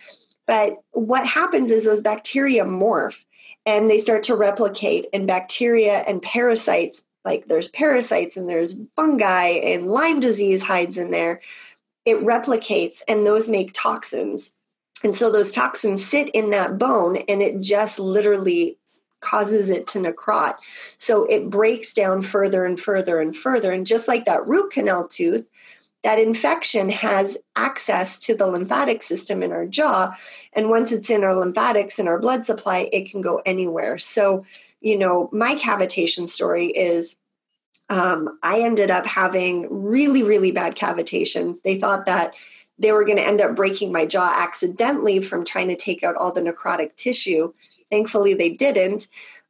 but 0.47 0.81
what 0.91 1.27
happens 1.27 1.69
is 1.69 1.85
those 1.85 2.01
bacteria 2.01 2.65
morph 2.65 3.25
and 3.65 3.89
they 3.89 3.97
start 3.97 4.23
to 4.23 4.35
replicate 4.35 5.05
and 5.13 5.27
bacteria 5.27 6.03
and 6.07 6.21
parasites 6.21 7.03
like 7.25 7.47
there's 7.47 7.67
parasites 7.67 8.37
and 8.37 8.47
there's 8.47 8.77
fungi 8.95 9.47
and 9.47 9.87
lyme 9.87 10.21
disease 10.21 10.63
hides 10.63 10.97
in 10.97 11.11
there 11.11 11.41
it 12.05 12.17
replicates 12.23 13.01
and 13.07 13.25
those 13.25 13.49
make 13.49 13.71
toxins 13.73 14.53
And 15.03 15.15
so 15.15 15.31
those 15.31 15.51
toxins 15.51 16.05
sit 16.05 16.29
in 16.29 16.49
that 16.51 16.77
bone 16.77 17.17
and 17.27 17.41
it 17.41 17.61
just 17.61 17.99
literally 17.99 18.77
causes 19.19 19.69
it 19.69 19.87
to 19.87 19.99
necrot. 19.99 20.55
So 20.97 21.25
it 21.25 21.49
breaks 21.49 21.93
down 21.93 22.21
further 22.21 22.65
and 22.65 22.79
further 22.79 23.19
and 23.19 23.35
further. 23.35 23.71
And 23.71 23.85
just 23.85 24.07
like 24.07 24.25
that 24.25 24.47
root 24.47 24.71
canal 24.71 25.07
tooth, 25.07 25.45
that 26.03 26.19
infection 26.19 26.89
has 26.89 27.37
access 27.55 28.19
to 28.19 28.35
the 28.35 28.47
lymphatic 28.47 29.03
system 29.03 29.41
in 29.41 29.51
our 29.51 29.65
jaw. 29.65 30.15
And 30.53 30.69
once 30.69 30.91
it's 30.91 31.09
in 31.09 31.23
our 31.23 31.35
lymphatics 31.35 31.99
and 31.99 32.07
our 32.07 32.19
blood 32.19 32.45
supply, 32.45 32.89
it 32.93 33.09
can 33.09 33.21
go 33.21 33.41
anywhere. 33.45 33.97
So, 33.97 34.45
you 34.79 34.97
know, 34.97 35.29
my 35.31 35.55
cavitation 35.55 36.27
story 36.27 36.67
is 36.67 37.15
um, 37.89 38.37
I 38.43 38.61
ended 38.61 38.91
up 38.91 39.05
having 39.05 39.67
really, 39.69 40.21
really 40.21 40.51
bad 40.51 40.75
cavitations. 40.75 41.61
They 41.63 41.79
thought 41.79 42.05
that 42.05 42.33
they 42.79 42.91
were 42.91 43.05
going 43.05 43.17
to 43.17 43.27
end 43.27 43.41
up 43.41 43.55
breaking 43.55 43.91
my 43.91 44.05
jaw 44.05 44.35
accidentally 44.39 45.21
from 45.21 45.45
trying 45.45 45.67
to 45.69 45.75
take 45.75 46.03
out 46.03 46.15
all 46.15 46.33
the 46.33 46.41
necrotic 46.41 46.95
tissue. 46.95 47.53
Thankfully, 47.89 48.33
they 48.33 48.49
didn't. 48.49 49.07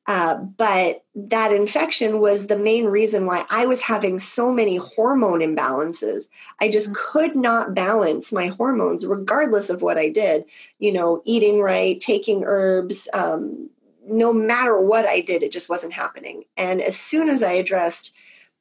Uh, 0.08 0.38
but 0.38 1.04
that 1.16 1.52
infection 1.52 2.22
was 2.22 2.48
the 2.48 2.58
main 2.58 2.86
reason 2.86 3.26
why 3.26 3.44
I 3.50 3.66
was 3.66 3.82
having 3.82 4.20
so 4.20 4.54
many 4.54 4.78
hormone 4.78 5.40
imbalances. 5.40 6.30
I 6.62 6.70
just 6.70 6.92
mm-hmm. 6.92 7.12
could 7.12 7.36
not 7.36 7.76
balance 7.76 8.32
my 8.32 8.48
hormones, 8.48 9.06
regardless 9.06 9.70
of 9.70 9.82
what 9.82 9.98
I 9.98 10.08
did. 10.10 10.46
You 10.80 10.94
know, 10.94 11.22
eating 11.26 11.60
right, 11.60 12.00
taking 12.00 12.46
herbs, 12.46 13.10
um, 13.14 13.70
no 14.08 14.32
matter 14.32 14.80
what 14.80 15.06
I 15.06 15.20
did, 15.20 15.44
it 15.44 15.52
just 15.52 15.70
wasn't 15.70 15.92
happening. 15.92 16.46
And 16.56 16.82
as 16.82 16.96
soon 16.96 17.28
as 17.28 17.44
I 17.44 17.52
addressed 17.52 18.14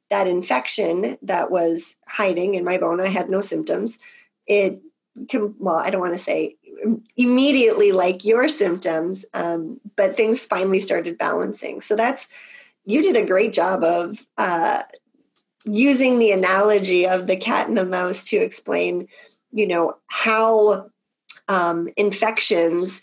that 0.09 0.27
infection 0.27 1.17
that 1.21 1.49
was 1.49 1.95
hiding 2.07 2.55
in 2.55 2.65
my 2.65 2.77
bone, 2.77 2.99
I 2.99 3.07
had 3.07 3.29
no 3.29 3.39
symptoms. 3.39 3.99
It, 4.47 4.81
can, 5.29 5.55
well, 5.59 5.75
I 5.75 5.89
don't 5.89 6.01
want 6.01 6.13
to 6.13 6.19
say 6.19 6.55
immediately 7.15 7.91
like 7.91 8.23
your 8.23 8.47
symptoms, 8.47 9.25
um, 9.33 9.79
but 9.95 10.15
things 10.15 10.45
finally 10.45 10.79
started 10.79 11.17
balancing. 11.17 11.81
So 11.81 11.95
that's, 11.95 12.27
you 12.85 13.01
did 13.01 13.17
a 13.17 13.25
great 13.25 13.51
job 13.51 13.83
of 13.83 14.25
uh, 14.37 14.83
using 15.65 16.19
the 16.19 16.31
analogy 16.31 17.07
of 17.07 17.27
the 17.27 17.35
cat 17.35 17.67
and 17.67 17.77
the 17.77 17.85
mouse 17.85 18.29
to 18.29 18.37
explain, 18.37 19.07
you 19.51 19.67
know, 19.67 19.95
how 20.07 20.89
um, 21.47 21.89
infections, 21.97 23.01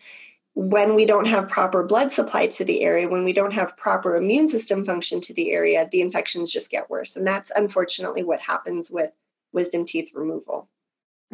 when 0.54 0.94
we 0.94 1.04
don't 1.04 1.26
have 1.26 1.48
proper 1.48 1.82
blood 1.82 2.12
supply 2.12 2.46
to 2.46 2.64
the 2.64 2.82
area, 2.82 3.08
when 3.08 3.24
we 3.24 3.32
don't 3.32 3.52
have 3.52 3.76
proper 3.76 4.16
immune 4.16 4.48
system 4.48 4.84
function 4.84 5.20
to 5.20 5.34
the 5.34 5.50
area, 5.50 5.88
the 5.90 6.00
infections 6.00 6.52
just 6.52 6.70
get 6.70 6.88
worse. 6.88 7.16
And 7.16 7.26
that's 7.26 7.50
unfortunately 7.56 8.22
what 8.22 8.40
happens 8.40 8.90
with 8.90 9.10
wisdom 9.52 9.84
teeth 9.84 10.12
removal. 10.14 10.68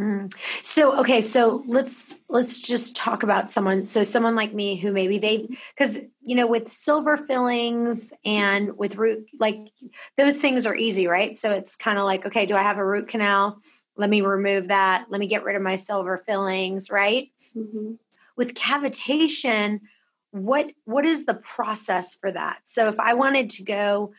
Mm. 0.01 0.35
So 0.63 0.99
okay, 1.01 1.21
so 1.21 1.63
let's 1.67 2.15
let's 2.29 2.59
just 2.59 2.97
talk 2.97 3.23
about 3.23 3.51
someone. 3.51 3.83
So 3.83 4.03
someone 4.03 4.35
like 4.35 4.55
me 4.55 4.77
who 4.77 4.93
maybe 4.93 5.19
they've 5.19 5.47
because 5.77 5.99
you 6.23 6.35
know 6.35 6.47
with 6.47 6.69
silver 6.69 7.19
fillings 7.19 8.13
and 8.25 8.77
with 8.79 8.97
root 8.97 9.27
like 9.39 9.59
those 10.17 10.39
things 10.39 10.67
are 10.67 10.75
easy, 10.75 11.07
right? 11.07 11.37
So 11.37 11.51
it's 11.51 11.77
kind 11.77 11.99
of 11.99 12.05
like 12.05 12.25
okay, 12.25 12.47
do 12.47 12.55
I 12.55 12.63
have 12.63 12.79
a 12.79 12.87
root 12.87 13.09
canal? 13.09 13.59
Let 13.97 14.09
me 14.09 14.23
remove 14.23 14.69
that. 14.69 15.07
Let 15.11 15.21
me 15.21 15.27
get 15.27 15.45
rid 15.45 15.57
of 15.57 15.63
my 15.63 15.77
silver 15.77 16.17
fillings, 16.17 16.91
right? 16.91 17.29
Mm-hmm. 17.55 17.93
With 18.37 18.55
cavitation, 18.55 19.81
what 20.31 20.73
what 20.87 21.05
is 21.05 21.27
the 21.27 21.35
process 21.35 22.15
for 22.15 22.33
that? 22.33 22.61
So 22.65 22.89
if 22.89 22.99
I 22.99 23.13
wanted 23.13 23.51
to 23.51 23.65
go 23.65 24.13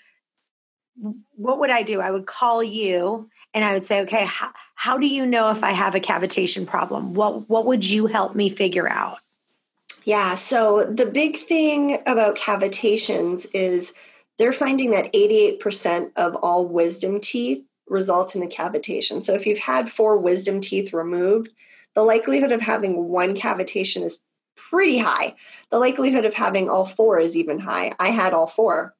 what 1.35 1.59
would 1.59 1.71
I 1.71 1.81
do? 1.81 2.01
I 2.01 2.11
would 2.11 2.25
call 2.25 2.63
you 2.63 3.29
and 3.53 3.65
I 3.65 3.73
would 3.73 3.85
say, 3.85 4.01
okay, 4.01 4.25
how, 4.25 4.51
how 4.75 4.97
do 4.97 5.07
you 5.07 5.25
know 5.25 5.51
if 5.51 5.63
I 5.63 5.71
have 5.71 5.95
a 5.95 5.99
cavitation 5.99 6.65
problem? 6.65 7.13
What, 7.13 7.49
what 7.49 7.65
would 7.65 7.89
you 7.89 8.07
help 8.07 8.35
me 8.35 8.49
figure 8.49 8.89
out? 8.89 9.19
Yeah, 10.05 10.33
so 10.33 10.83
the 10.83 11.05
big 11.05 11.37
thing 11.37 11.99
about 12.07 12.37
cavitations 12.37 13.45
is 13.53 13.93
they're 14.37 14.53
finding 14.53 14.91
that 14.91 15.13
88% 15.13 16.11
of 16.15 16.35
all 16.37 16.67
wisdom 16.67 17.19
teeth 17.19 17.63
result 17.87 18.35
in 18.35 18.41
a 18.41 18.47
cavitation. 18.47 19.21
So 19.21 19.33
if 19.33 19.45
you've 19.45 19.59
had 19.59 19.91
four 19.91 20.17
wisdom 20.17 20.61
teeth 20.61 20.93
removed, 20.93 21.49
the 21.93 22.01
likelihood 22.01 22.51
of 22.51 22.61
having 22.61 23.09
one 23.09 23.35
cavitation 23.35 24.01
is 24.01 24.17
pretty 24.55 24.97
high. 24.97 25.35
The 25.69 25.77
likelihood 25.77 26.25
of 26.25 26.33
having 26.33 26.69
all 26.69 26.85
four 26.85 27.19
is 27.19 27.35
even 27.35 27.59
high. 27.59 27.91
I 27.99 28.09
had 28.09 28.33
all 28.33 28.47
four 28.47 28.95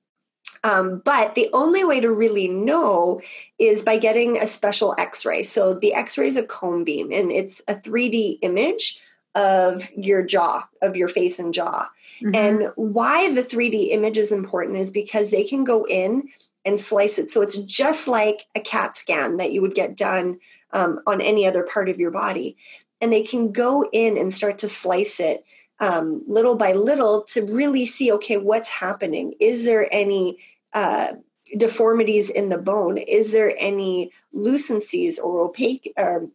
um, 0.64 1.02
but 1.04 1.36
the 1.36 1.50
only 1.54 1.84
way 1.84 2.00
to 2.00 2.12
really 2.12 2.48
know 2.48 3.22
is 3.58 3.82
by 3.82 3.98
getting 3.98 4.38
a 4.38 4.48
special 4.48 4.94
x 4.98 5.26
ray. 5.26 5.44
So 5.44 5.74
the 5.74 5.94
x 5.94 6.18
ray 6.18 6.28
is 6.28 6.38
a 6.38 6.44
cone 6.44 6.84
beam 6.84 7.12
and 7.12 7.32
it's 7.32 7.62
a 7.68 7.76
3D 7.76 8.40
image 8.42 9.02
of 9.34 9.90
your 9.96 10.24
jaw, 10.24 10.68
of 10.82 10.96
your 10.96 11.08
face 11.08 11.40
and 11.40 11.54
jaw. 11.54 11.90
Mm-hmm. 12.22 12.36
And 12.36 12.72
why 12.76 13.34
the 13.34 13.44
3D 13.44 13.90
image 13.92 14.18
is 14.18 14.32
important 14.32 14.78
is 14.78 14.92
because 14.92 15.32
they 15.32 15.44
can 15.44 15.64
go 15.64 15.86
in 15.86 16.30
and 16.66 16.80
slice 16.80 17.18
it. 17.18 17.32
So 17.32 17.42
it's 17.42 17.58
just 17.58 18.08
like 18.08 18.44
a 18.56 18.60
CAT 18.60 18.98
scan 18.98 19.38
that 19.38 19.52
you 19.52 19.62
would 19.62 19.74
get 19.74 19.98
done 19.98 20.40
um, 20.74 21.00
on 21.08 21.22
any 21.22 21.48
other 21.48 21.64
part 21.64 21.90
of 21.90 22.00
your 22.00 22.12
body. 22.12 22.56
And 23.00 23.12
they 23.12 23.24
can 23.24 23.52
go 23.52 23.84
in 23.92 24.18
and 24.18 24.32
start 24.32 24.60
to 24.60 24.68
slice 24.68 25.20
it 25.20 25.44
um, 25.82 26.24
little 26.28 26.56
by 26.56 26.74
little 26.74 27.24
to 27.24 27.44
really 27.44 27.86
see 27.86 28.12
okay, 28.14 28.38
what's 28.38 28.70
happening? 28.70 29.34
Is 29.42 29.66
there 29.66 29.90
any 29.92 30.38
uh, 30.74 31.14
deformities 31.58 32.30
in 32.30 32.50
the 32.50 32.60
bone? 32.60 32.98
Is 32.98 33.32
there 33.32 33.54
any 33.58 34.12
lucencies 34.34 35.20
or 35.22 35.42
opaque 35.42 35.92
or 35.98 36.30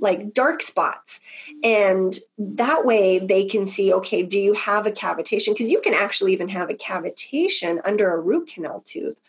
like 0.00 0.32
dark 0.32 0.62
spots? 0.62 1.20
And 1.62 2.16
that 2.38 2.86
way 2.86 3.18
they 3.18 3.44
can 3.44 3.66
see, 3.66 3.92
okay, 3.92 4.22
do 4.22 4.38
you 4.38 4.54
have 4.54 4.86
a 4.86 4.92
cavitation? 4.92 5.52
Because 5.52 5.70
you 5.70 5.80
can 5.80 5.94
actually 5.94 6.32
even 6.32 6.48
have 6.48 6.70
a 6.70 6.74
cavitation 6.74 7.80
under 7.84 8.12
a 8.12 8.20
root 8.20 8.48
canal 8.48 8.82
tooth. 8.86 9.20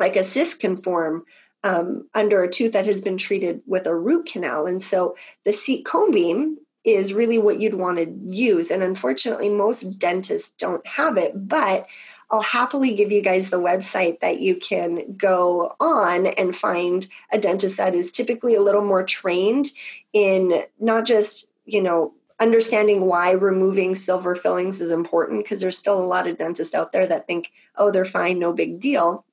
Like 0.00 0.16
a 0.16 0.24
cyst 0.24 0.58
can 0.58 0.76
form 0.76 1.24
um, 1.64 2.08
under 2.14 2.42
a 2.42 2.50
tooth 2.50 2.72
that 2.72 2.86
has 2.86 3.00
been 3.00 3.18
treated 3.18 3.62
with 3.66 3.86
a 3.86 3.94
root 3.94 4.26
canal. 4.26 4.66
And 4.66 4.82
so 4.82 5.16
the 5.44 5.52
seat 5.52 5.84
cone 5.84 6.12
beam 6.12 6.58
is 6.94 7.12
really 7.12 7.38
what 7.38 7.60
you'd 7.60 7.74
want 7.74 7.98
to 7.98 8.14
use. 8.24 8.70
And 8.70 8.82
unfortunately, 8.82 9.48
most 9.48 9.98
dentists 9.98 10.50
don't 10.58 10.86
have 10.86 11.16
it, 11.16 11.48
but 11.48 11.86
I'll 12.30 12.42
happily 12.42 12.94
give 12.94 13.10
you 13.10 13.22
guys 13.22 13.48
the 13.48 13.60
website 13.60 14.20
that 14.20 14.40
you 14.40 14.56
can 14.56 15.14
go 15.16 15.74
on 15.80 16.26
and 16.26 16.54
find 16.54 17.06
a 17.32 17.38
dentist 17.38 17.78
that 17.78 17.94
is 17.94 18.10
typically 18.10 18.54
a 18.54 18.60
little 18.60 18.84
more 18.84 19.02
trained 19.02 19.72
in 20.12 20.62
not 20.78 21.06
just, 21.06 21.48
you 21.64 21.80
know, 21.80 22.12
understanding 22.40 23.06
why 23.06 23.32
removing 23.32 23.94
silver 23.94 24.36
fillings 24.36 24.80
is 24.80 24.92
important 24.92 25.42
because 25.42 25.60
there's 25.60 25.78
still 25.78 25.98
a 25.98 26.04
lot 26.04 26.26
of 26.28 26.38
dentists 26.38 26.74
out 26.74 26.92
there 26.92 27.06
that 27.06 27.26
think, 27.26 27.50
oh, 27.76 27.90
they're 27.90 28.04
fine, 28.04 28.38
no 28.38 28.52
big 28.52 28.78
deal. 28.78 29.24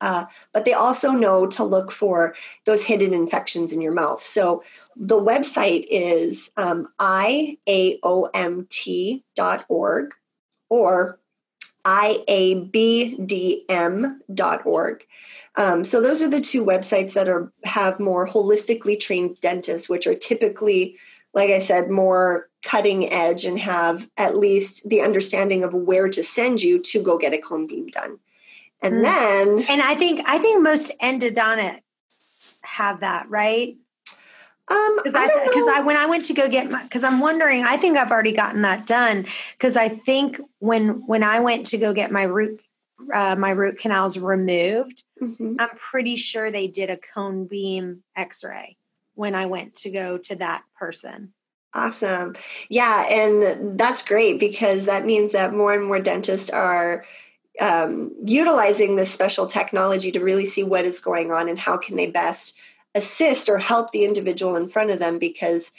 Uh, 0.00 0.24
but 0.52 0.64
they 0.64 0.72
also 0.72 1.10
know 1.10 1.46
to 1.46 1.64
look 1.64 1.90
for 1.90 2.34
those 2.66 2.84
hidden 2.84 3.12
infections 3.12 3.72
in 3.72 3.80
your 3.80 3.92
mouth. 3.92 4.20
So 4.20 4.62
the 4.94 5.20
website 5.20 5.86
is 5.90 6.50
um, 6.56 6.86
iaomt.org 7.00 7.64
or 10.70 11.18
iabdm.org. 11.84 13.24
Um, 15.56 15.84
so 15.84 16.00
those 16.00 16.22
are 16.22 16.28
the 16.28 16.40
two 16.40 16.64
websites 16.64 17.14
that 17.14 17.28
are 17.28 17.52
have 17.64 17.98
more 17.98 18.28
holistically 18.28 18.98
trained 19.00 19.40
dentists, 19.40 19.88
which 19.88 20.06
are 20.06 20.14
typically, 20.14 20.96
like 21.34 21.50
I 21.50 21.58
said, 21.60 21.90
more 21.90 22.48
cutting 22.62 23.12
edge 23.12 23.44
and 23.44 23.58
have 23.58 24.08
at 24.16 24.36
least 24.36 24.88
the 24.88 25.00
understanding 25.00 25.64
of 25.64 25.72
where 25.74 26.08
to 26.08 26.22
send 26.22 26.62
you 26.62 26.78
to 26.80 27.02
go 27.02 27.18
get 27.18 27.32
a 27.32 27.38
cone 27.38 27.66
beam 27.66 27.86
done. 27.88 28.18
And 28.80 28.94
mm. 28.94 29.02
then, 29.02 29.48
and 29.68 29.82
I 29.82 29.94
think 29.94 30.22
I 30.26 30.38
think 30.38 30.62
most 30.62 30.92
endodontics 31.00 31.80
have 32.62 33.00
that, 33.00 33.28
right? 33.28 33.76
Um, 34.70 34.96
because 34.96 35.14
I 35.14 35.26
because 35.26 35.68
I, 35.68 35.78
I, 35.78 35.80
when 35.80 35.96
I 35.96 36.06
went 36.06 36.26
to 36.26 36.34
go 36.34 36.48
get 36.48 36.70
my 36.70 36.82
because 36.82 37.02
I'm 37.02 37.20
wondering 37.20 37.64
I 37.64 37.78
think 37.78 37.96
I've 37.96 38.10
already 38.10 38.32
gotten 38.32 38.62
that 38.62 38.86
done 38.86 39.24
because 39.52 39.76
I 39.76 39.88
think 39.88 40.40
when 40.58 41.06
when 41.06 41.22
I 41.24 41.40
went 41.40 41.66
to 41.66 41.78
go 41.78 41.94
get 41.94 42.12
my 42.12 42.24
root 42.24 42.60
uh, 43.12 43.36
my 43.38 43.50
root 43.50 43.78
canals 43.78 44.18
removed, 44.18 45.04
mm-hmm. 45.20 45.56
I'm 45.58 45.70
pretty 45.70 46.16
sure 46.16 46.50
they 46.50 46.66
did 46.66 46.90
a 46.90 46.98
cone 46.98 47.46
beam 47.46 48.02
X-ray 48.16 48.76
when 49.14 49.34
I 49.34 49.46
went 49.46 49.74
to 49.76 49.90
go 49.90 50.18
to 50.18 50.36
that 50.36 50.64
person. 50.78 51.32
Awesome, 51.74 52.34
yeah, 52.68 53.06
and 53.08 53.78
that's 53.78 54.06
great 54.06 54.38
because 54.38 54.84
that 54.84 55.06
means 55.06 55.32
that 55.32 55.54
more 55.54 55.72
and 55.72 55.86
more 55.86 56.00
dentists 56.00 56.50
are 56.50 57.06
um, 57.60 58.12
utilizing 58.24 58.96
this 58.96 59.12
special 59.12 59.46
technology 59.46 60.12
to 60.12 60.20
really 60.20 60.46
see 60.46 60.62
what 60.62 60.84
is 60.84 61.00
going 61.00 61.32
on 61.32 61.48
and 61.48 61.58
how 61.58 61.76
can 61.76 61.96
they 61.96 62.10
best 62.10 62.54
assist 62.94 63.48
or 63.48 63.58
help 63.58 63.92
the 63.92 64.04
individual 64.04 64.56
in 64.56 64.68
front 64.68 64.90
of 64.90 64.98
them 64.98 65.18
because 65.18 65.70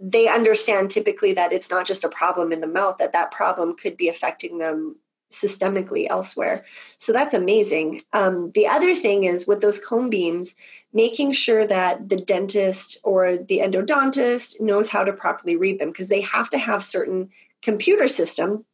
they 0.00 0.28
understand 0.28 0.90
typically 0.90 1.32
that 1.32 1.52
it's 1.52 1.70
not 1.70 1.86
just 1.86 2.04
a 2.04 2.08
problem 2.08 2.52
in 2.52 2.60
the 2.60 2.66
mouth 2.66 2.98
that 2.98 3.12
that 3.12 3.30
problem 3.30 3.74
could 3.74 3.96
be 3.96 4.08
affecting 4.08 4.58
them 4.58 4.96
systemically 5.30 6.06
elsewhere. 6.08 6.64
So 6.98 7.12
that's 7.12 7.34
amazing. 7.34 8.02
Um, 8.12 8.52
the 8.54 8.66
other 8.66 8.94
thing 8.94 9.24
is 9.24 9.46
with 9.46 9.60
those 9.60 9.80
cone 9.80 10.08
beams, 10.08 10.54
making 10.92 11.32
sure 11.32 11.66
that 11.66 12.08
the 12.08 12.16
dentist 12.16 12.98
or 13.02 13.36
the 13.36 13.58
endodontist 13.58 14.60
knows 14.60 14.88
how 14.88 15.04
to 15.04 15.12
properly 15.12 15.56
read 15.56 15.80
them 15.80 15.90
because 15.90 16.08
they 16.08 16.20
have 16.20 16.48
to 16.50 16.58
have 16.58 16.84
certain 16.84 17.30
computer 17.62 18.08
system 18.08 18.64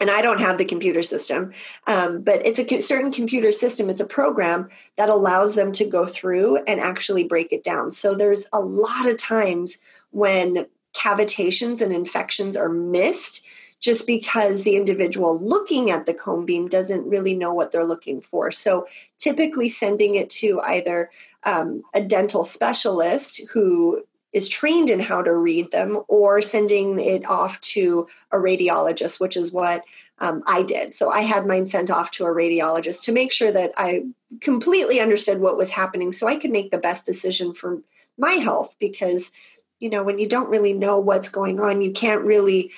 and 0.00 0.10
I 0.10 0.22
don't 0.22 0.40
have 0.40 0.58
the 0.58 0.64
computer 0.64 1.02
system, 1.02 1.52
um, 1.86 2.22
but 2.22 2.44
it's 2.46 2.58
a 2.58 2.80
certain 2.80 3.12
computer 3.12 3.52
system. 3.52 3.90
It's 3.90 4.00
a 4.00 4.06
program 4.06 4.68
that 4.96 5.08
allows 5.08 5.54
them 5.54 5.72
to 5.72 5.84
go 5.84 6.06
through 6.06 6.56
and 6.66 6.80
actually 6.80 7.24
break 7.24 7.52
it 7.52 7.64
down. 7.64 7.90
So 7.90 8.14
there's 8.14 8.46
a 8.52 8.60
lot 8.60 9.08
of 9.08 9.16
times 9.16 9.78
when 10.10 10.66
cavitations 10.94 11.80
and 11.80 11.92
infections 11.92 12.56
are 12.56 12.68
missed 12.68 13.44
just 13.80 14.06
because 14.06 14.62
the 14.62 14.76
individual 14.76 15.40
looking 15.40 15.90
at 15.90 16.06
the 16.06 16.14
cone 16.14 16.44
beam 16.44 16.68
doesn't 16.68 17.08
really 17.08 17.34
know 17.34 17.54
what 17.54 17.70
they're 17.70 17.84
looking 17.84 18.20
for. 18.20 18.50
So 18.50 18.86
typically 19.18 19.68
sending 19.68 20.16
it 20.16 20.30
to 20.30 20.60
either 20.62 21.10
um, 21.44 21.82
a 21.94 22.00
dental 22.00 22.44
specialist 22.44 23.40
who 23.52 24.02
is 24.32 24.48
trained 24.48 24.90
in 24.90 25.00
how 25.00 25.22
to 25.22 25.34
read 25.34 25.70
them 25.70 26.02
or 26.08 26.42
sending 26.42 26.98
it 26.98 27.26
off 27.26 27.60
to 27.60 28.06
a 28.30 28.36
radiologist, 28.36 29.20
which 29.20 29.36
is 29.36 29.52
what 29.52 29.82
um, 30.20 30.42
I 30.46 30.62
did. 30.62 30.94
So 30.94 31.10
I 31.10 31.20
had 31.20 31.46
mine 31.46 31.66
sent 31.66 31.90
off 31.90 32.10
to 32.12 32.24
a 32.24 32.34
radiologist 32.34 33.04
to 33.04 33.12
make 33.12 33.32
sure 33.32 33.52
that 33.52 33.72
I 33.76 34.04
completely 34.40 35.00
understood 35.00 35.40
what 35.40 35.56
was 35.56 35.70
happening 35.70 36.12
so 36.12 36.26
I 36.26 36.36
could 36.36 36.50
make 36.50 36.70
the 36.70 36.78
best 36.78 37.04
decision 37.04 37.54
for 37.54 37.82
my 38.18 38.32
health 38.32 38.74
because, 38.78 39.30
you 39.78 39.88
know, 39.88 40.02
when 40.02 40.18
you 40.18 40.28
don't 40.28 40.50
really 40.50 40.72
know 40.72 40.98
what's 40.98 41.28
going 41.28 41.60
on, 41.60 41.82
you 41.82 41.92
can't 41.92 42.24
really 42.24 42.72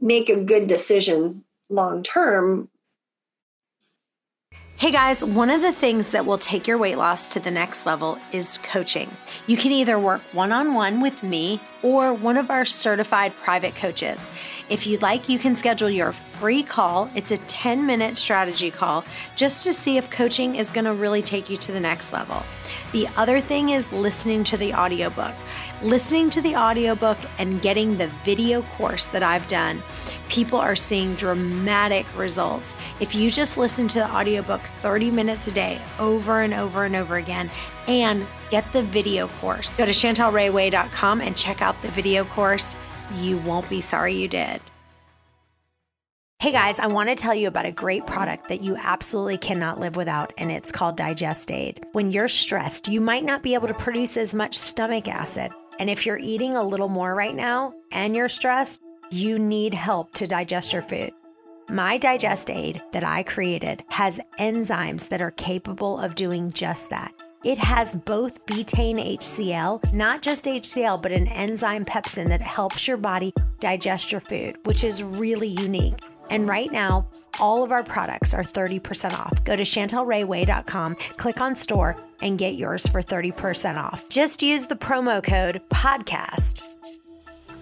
make 0.00 0.28
a 0.28 0.42
good 0.42 0.66
decision 0.66 1.44
long 1.70 2.02
term 2.02 2.68
Hey 4.82 4.90
guys, 4.90 5.24
one 5.24 5.48
of 5.48 5.62
the 5.62 5.70
things 5.70 6.10
that 6.10 6.26
will 6.26 6.38
take 6.38 6.66
your 6.66 6.76
weight 6.76 6.98
loss 6.98 7.28
to 7.28 7.38
the 7.38 7.52
next 7.52 7.86
level 7.86 8.18
is 8.32 8.58
coaching. 8.64 9.16
You 9.46 9.56
can 9.56 9.70
either 9.70 9.96
work 9.96 10.22
one 10.32 10.50
on 10.50 10.74
one 10.74 11.00
with 11.00 11.22
me 11.22 11.60
or 11.82 12.14
one 12.14 12.36
of 12.36 12.50
our 12.50 12.64
certified 12.64 13.34
private 13.42 13.74
coaches. 13.74 14.30
If 14.68 14.86
you'd 14.86 15.02
like, 15.02 15.28
you 15.28 15.38
can 15.38 15.54
schedule 15.54 15.90
your 15.90 16.12
free 16.12 16.62
call. 16.62 17.10
It's 17.14 17.30
a 17.30 17.36
10 17.36 17.86
minute 17.86 18.16
strategy 18.16 18.70
call 18.70 19.04
just 19.36 19.64
to 19.64 19.74
see 19.74 19.98
if 19.98 20.10
coaching 20.10 20.54
is 20.54 20.70
going 20.70 20.84
to 20.84 20.94
really 20.94 21.22
take 21.22 21.50
you 21.50 21.56
to 21.58 21.72
the 21.72 21.80
next 21.80 22.12
level. 22.12 22.42
The 22.92 23.08
other 23.16 23.40
thing 23.40 23.70
is 23.70 23.92
listening 23.92 24.44
to 24.44 24.56
the 24.56 24.74
audiobook. 24.74 25.34
Listening 25.82 26.30
to 26.30 26.40
the 26.40 26.56
audiobook 26.56 27.18
and 27.38 27.60
getting 27.60 27.98
the 27.98 28.08
video 28.24 28.62
course 28.62 29.06
that 29.06 29.22
I've 29.22 29.48
done, 29.48 29.82
people 30.28 30.58
are 30.58 30.76
seeing 30.76 31.14
dramatic 31.14 32.06
results. 32.16 32.74
If 33.00 33.14
you 33.14 33.30
just 33.30 33.56
listen 33.56 33.88
to 33.88 33.98
the 34.00 34.10
audiobook 34.10 34.60
30 34.80 35.10
minutes 35.10 35.48
a 35.48 35.52
day 35.52 35.80
over 35.98 36.40
and 36.40 36.54
over 36.54 36.84
and 36.84 36.96
over 36.96 37.16
again 37.16 37.50
and 37.88 38.26
get 38.52 38.70
the 38.74 38.82
video 38.82 39.28
course, 39.28 39.70
go 39.70 39.86
to 39.86 39.92
chantelrayway.com 39.92 41.22
and 41.22 41.34
check 41.34 41.62
out 41.62 41.80
the 41.80 41.90
video 41.90 42.22
course. 42.22 42.76
You 43.16 43.38
won't 43.38 43.68
be 43.70 43.80
sorry 43.80 44.12
you 44.12 44.28
did. 44.28 44.60
Hey 46.38 46.52
guys, 46.52 46.78
I 46.78 46.86
want 46.88 47.08
to 47.08 47.14
tell 47.14 47.34
you 47.34 47.48
about 47.48 47.64
a 47.64 47.72
great 47.72 48.06
product 48.06 48.50
that 48.50 48.60
you 48.60 48.76
absolutely 48.76 49.38
cannot 49.38 49.80
live 49.80 49.96
without, 49.96 50.34
and 50.36 50.52
it's 50.52 50.70
called 50.70 50.98
Digest 50.98 51.50
Aid. 51.50 51.86
When 51.92 52.10
you're 52.10 52.28
stressed, 52.28 52.88
you 52.88 53.00
might 53.00 53.24
not 53.24 53.42
be 53.42 53.54
able 53.54 53.68
to 53.68 53.74
produce 53.74 54.18
as 54.18 54.34
much 54.34 54.58
stomach 54.58 55.08
acid. 55.08 55.50
And 55.78 55.88
if 55.88 56.04
you're 56.04 56.18
eating 56.18 56.52
a 56.52 56.62
little 56.62 56.88
more 56.88 57.14
right 57.14 57.34
now 57.34 57.72
and 57.90 58.14
you're 58.14 58.28
stressed, 58.28 58.82
you 59.10 59.38
need 59.38 59.72
help 59.72 60.12
to 60.14 60.26
digest 60.26 60.74
your 60.74 60.82
food. 60.82 61.12
My 61.70 61.96
Digest 61.96 62.50
Aid 62.50 62.82
that 62.92 63.04
I 63.04 63.22
created 63.22 63.82
has 63.88 64.20
enzymes 64.38 65.08
that 65.08 65.22
are 65.22 65.30
capable 65.30 65.98
of 65.98 66.16
doing 66.16 66.52
just 66.52 66.90
that. 66.90 67.14
It 67.44 67.58
has 67.58 67.94
both 67.94 68.46
betaine 68.46 69.18
HCl, 69.18 69.92
not 69.92 70.22
just 70.22 70.44
HCl, 70.44 71.02
but 71.02 71.10
an 71.10 71.26
enzyme 71.26 71.84
pepsin 71.84 72.28
that 72.28 72.40
helps 72.40 72.86
your 72.86 72.96
body 72.96 73.32
digest 73.58 74.12
your 74.12 74.20
food, 74.20 74.56
which 74.64 74.84
is 74.84 75.02
really 75.02 75.48
unique. 75.48 75.98
And 76.30 76.48
right 76.48 76.70
now, 76.70 77.08
all 77.40 77.64
of 77.64 77.72
our 77.72 77.82
products 77.82 78.32
are 78.32 78.44
30% 78.44 79.12
off. 79.18 79.42
Go 79.42 79.56
to 79.56 79.64
chantelrayway.com, 79.64 80.94
click 81.16 81.40
on 81.40 81.56
store, 81.56 81.96
and 82.20 82.38
get 82.38 82.54
yours 82.54 82.86
for 82.86 83.02
30% 83.02 83.76
off. 83.76 84.08
Just 84.08 84.40
use 84.40 84.66
the 84.66 84.76
promo 84.76 85.20
code 85.20 85.60
podcast. 85.68 86.62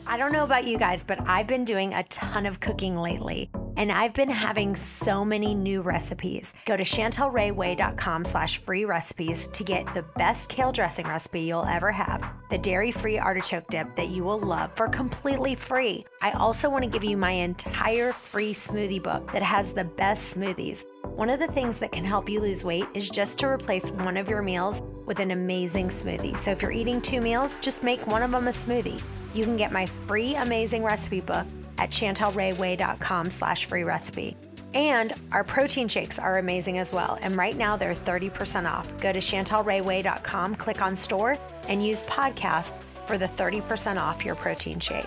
I 0.06 0.18
don't 0.18 0.32
know 0.32 0.44
about 0.44 0.66
you 0.66 0.76
guys, 0.76 1.04
but 1.04 1.26
I've 1.26 1.46
been 1.46 1.64
doing 1.64 1.94
a 1.94 2.02
ton 2.04 2.44
of 2.44 2.60
cooking 2.60 2.96
lately 2.96 3.50
and 3.76 3.90
I've 3.90 4.14
been 4.14 4.30
having 4.30 4.76
so 4.76 5.24
many 5.24 5.54
new 5.54 5.82
recipes. 5.82 6.54
Go 6.66 6.76
to 6.76 6.82
chantelrayway.com 6.82 8.24
slash 8.24 8.58
free 8.58 8.84
recipes 8.84 9.48
to 9.48 9.64
get 9.64 9.92
the 9.94 10.02
best 10.16 10.48
kale 10.48 10.72
dressing 10.72 11.06
recipe 11.06 11.40
you'll 11.40 11.64
ever 11.64 11.90
have, 11.92 12.22
the 12.50 12.58
dairy-free 12.58 13.18
artichoke 13.18 13.68
dip 13.68 13.94
that 13.96 14.08
you 14.08 14.24
will 14.24 14.38
love 14.38 14.70
for 14.74 14.88
completely 14.88 15.54
free. 15.54 16.04
I 16.22 16.32
also 16.32 16.68
want 16.68 16.84
to 16.84 16.90
give 16.90 17.04
you 17.04 17.16
my 17.16 17.32
entire 17.32 18.12
free 18.12 18.52
smoothie 18.52 19.02
book 19.02 19.30
that 19.32 19.42
has 19.42 19.72
the 19.72 19.84
best 19.84 20.36
smoothies. 20.36 20.84
One 21.04 21.30
of 21.30 21.38
the 21.40 21.48
things 21.48 21.78
that 21.78 21.92
can 21.92 22.04
help 22.04 22.28
you 22.28 22.40
lose 22.40 22.64
weight 22.64 22.86
is 22.94 23.10
just 23.10 23.38
to 23.38 23.46
replace 23.46 23.90
one 23.90 24.16
of 24.16 24.28
your 24.28 24.42
meals 24.42 24.82
with 25.06 25.20
an 25.20 25.32
amazing 25.32 25.88
smoothie. 25.88 26.38
So 26.38 26.50
if 26.50 26.62
you're 26.62 26.72
eating 26.72 27.00
two 27.00 27.20
meals, 27.20 27.56
just 27.56 27.82
make 27.82 28.06
one 28.06 28.22
of 28.22 28.30
them 28.30 28.48
a 28.48 28.52
smoothie. 28.52 29.02
You 29.34 29.44
can 29.44 29.56
get 29.56 29.72
my 29.72 29.86
free 29.86 30.34
amazing 30.36 30.82
recipe 30.82 31.20
book 31.20 31.46
at 31.78 31.90
chantelrayway.com 31.90 33.30
slash 33.30 33.66
free 33.66 33.84
recipe. 33.84 34.36
And 34.72 35.12
our 35.32 35.42
protein 35.42 35.88
shakes 35.88 36.18
are 36.18 36.38
amazing 36.38 36.78
as 36.78 36.92
well. 36.92 37.18
And 37.22 37.36
right 37.36 37.56
now 37.56 37.76
they're 37.76 37.94
30% 37.94 38.70
off. 38.70 38.86
Go 39.00 39.12
to 39.12 39.18
chantelrayway.com, 39.18 40.54
click 40.54 40.82
on 40.82 40.96
store, 40.96 41.38
and 41.68 41.84
use 41.84 42.02
podcast 42.04 42.76
for 43.06 43.18
the 43.18 43.26
30% 43.26 44.00
off 44.00 44.24
your 44.24 44.36
protein 44.36 44.78
shake. 44.78 45.06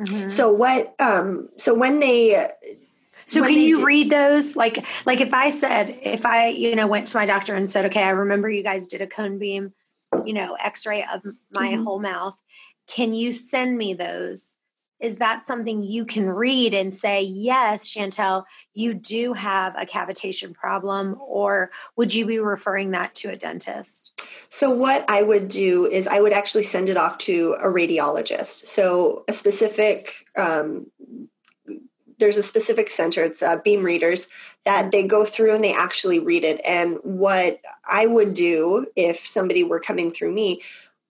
Mm-hmm. 0.00 0.28
So 0.28 0.50
what 0.50 0.94
um 0.98 1.50
so 1.58 1.74
when 1.74 2.00
they 2.00 2.48
so 3.26 3.42
can 3.42 3.52
you 3.52 3.84
read 3.84 4.10
those? 4.10 4.56
Like 4.56 4.84
like 5.04 5.20
if 5.20 5.34
I 5.34 5.50
said 5.50 5.96
if 6.02 6.24
I, 6.24 6.48
you 6.48 6.74
know, 6.74 6.86
went 6.86 7.06
to 7.08 7.16
my 7.16 7.26
doctor 7.26 7.54
and 7.54 7.68
said, 7.68 7.84
"Okay, 7.84 8.02
I 8.02 8.10
remember 8.10 8.48
you 8.48 8.62
guys 8.62 8.88
did 8.88 9.02
a 9.02 9.06
cone 9.06 9.38
beam, 9.38 9.74
you 10.24 10.32
know, 10.32 10.56
x-ray 10.58 11.04
of 11.12 11.22
my 11.50 11.72
mm-hmm. 11.72 11.84
whole 11.84 12.00
mouth. 12.00 12.40
Can 12.88 13.14
you 13.14 13.32
send 13.32 13.76
me 13.76 13.94
those 13.94 14.56
is 15.00 15.16
that 15.16 15.42
something 15.42 15.82
you 15.82 16.04
can 16.04 16.28
read 16.28 16.74
and 16.74 16.92
say, 16.92 17.22
yes, 17.22 17.88
Chantel, 17.88 18.44
you 18.74 18.94
do 18.94 19.32
have 19.32 19.74
a 19.76 19.86
cavitation 19.86 20.54
problem, 20.54 21.16
or 21.20 21.70
would 21.96 22.14
you 22.14 22.26
be 22.26 22.38
referring 22.38 22.90
that 22.90 23.14
to 23.16 23.30
a 23.30 23.36
dentist? 23.36 24.12
So, 24.48 24.70
what 24.70 25.08
I 25.08 25.22
would 25.22 25.48
do 25.48 25.86
is 25.86 26.06
I 26.06 26.20
would 26.20 26.32
actually 26.32 26.64
send 26.64 26.88
it 26.88 26.96
off 26.96 27.18
to 27.18 27.56
a 27.60 27.66
radiologist. 27.66 28.66
So, 28.66 29.24
a 29.28 29.32
specific, 29.32 30.12
um, 30.36 30.90
there's 32.18 32.36
a 32.36 32.42
specific 32.42 32.90
center, 32.90 33.24
it's 33.24 33.42
uh, 33.42 33.56
beam 33.56 33.82
readers, 33.82 34.28
that 34.66 34.92
they 34.92 35.06
go 35.06 35.24
through 35.24 35.54
and 35.54 35.64
they 35.64 35.72
actually 35.72 36.18
read 36.18 36.44
it. 36.44 36.60
And 36.68 36.98
what 37.02 37.60
I 37.88 38.06
would 38.06 38.34
do 38.34 38.86
if 38.94 39.26
somebody 39.26 39.64
were 39.64 39.80
coming 39.80 40.10
through 40.10 40.32
me 40.32 40.60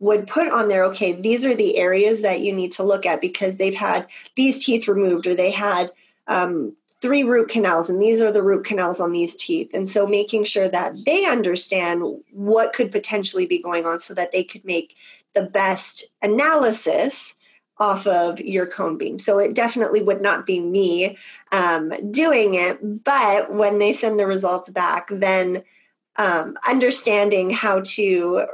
would 0.00 0.26
put 0.26 0.50
on 0.50 0.68
there, 0.68 0.84
okay, 0.84 1.12
these 1.12 1.46
are 1.46 1.54
the 1.54 1.76
areas 1.76 2.22
that 2.22 2.40
you 2.40 2.52
need 2.52 2.72
to 2.72 2.82
look 2.82 3.06
at 3.06 3.20
because 3.20 3.58
they've 3.58 3.74
had 3.74 4.06
these 4.34 4.64
teeth 4.64 4.88
removed 4.88 5.26
or 5.26 5.34
they 5.34 5.50
had 5.50 5.92
um, 6.26 6.74
three 7.00 7.22
root 7.22 7.48
canals 7.48 7.88
and 7.88 8.00
these 8.00 8.20
are 8.20 8.32
the 8.32 8.42
root 8.42 8.64
canals 8.64 8.98
on 8.98 9.12
these 9.12 9.36
teeth. 9.36 9.70
And 9.74 9.88
so 9.88 10.06
making 10.06 10.44
sure 10.44 10.68
that 10.68 11.04
they 11.04 11.26
understand 11.26 12.02
what 12.32 12.72
could 12.72 12.90
potentially 12.90 13.46
be 13.46 13.60
going 13.60 13.86
on 13.86 13.98
so 13.98 14.14
that 14.14 14.32
they 14.32 14.42
could 14.42 14.64
make 14.64 14.96
the 15.34 15.42
best 15.42 16.04
analysis 16.22 17.36
off 17.78 18.06
of 18.06 18.40
your 18.40 18.66
cone 18.66 18.98
beam. 18.98 19.18
So 19.18 19.38
it 19.38 19.54
definitely 19.54 20.02
would 20.02 20.20
not 20.20 20.46
be 20.46 20.60
me 20.60 21.16
um, 21.52 21.92
doing 22.10 22.54
it, 22.54 23.04
but 23.04 23.52
when 23.52 23.78
they 23.78 23.92
send 23.92 24.18
the 24.18 24.26
results 24.26 24.68
back, 24.68 25.08
then 25.10 25.62
um, 26.16 26.56
understanding 26.68 27.50
how 27.50 27.80
to 27.80 28.46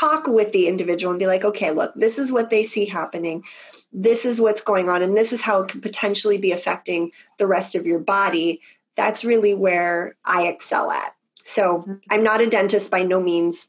talk 0.00 0.26
with 0.26 0.52
the 0.52 0.66
individual 0.66 1.12
and 1.12 1.20
be 1.20 1.26
like, 1.26 1.44
okay, 1.44 1.70
look, 1.70 1.92
this 1.94 2.18
is 2.18 2.32
what 2.32 2.50
they 2.50 2.64
see 2.64 2.86
happening. 2.86 3.44
This 3.92 4.24
is 4.24 4.40
what's 4.40 4.62
going 4.62 4.88
on, 4.88 5.02
and 5.02 5.16
this 5.16 5.32
is 5.32 5.42
how 5.42 5.62
it 5.62 5.70
could 5.70 5.82
potentially 5.82 6.38
be 6.38 6.52
affecting 6.52 7.12
the 7.38 7.46
rest 7.46 7.74
of 7.74 7.86
your 7.86 7.98
body. 7.98 8.60
That's 8.96 9.24
really 9.24 9.54
where 9.54 10.16
I 10.24 10.46
excel 10.46 10.90
at. 10.90 11.12
So 11.42 11.78
mm-hmm. 11.78 11.94
I'm 12.10 12.22
not 12.22 12.40
a 12.40 12.46
dentist 12.46 12.90
by 12.90 13.02
no 13.02 13.20
means, 13.20 13.68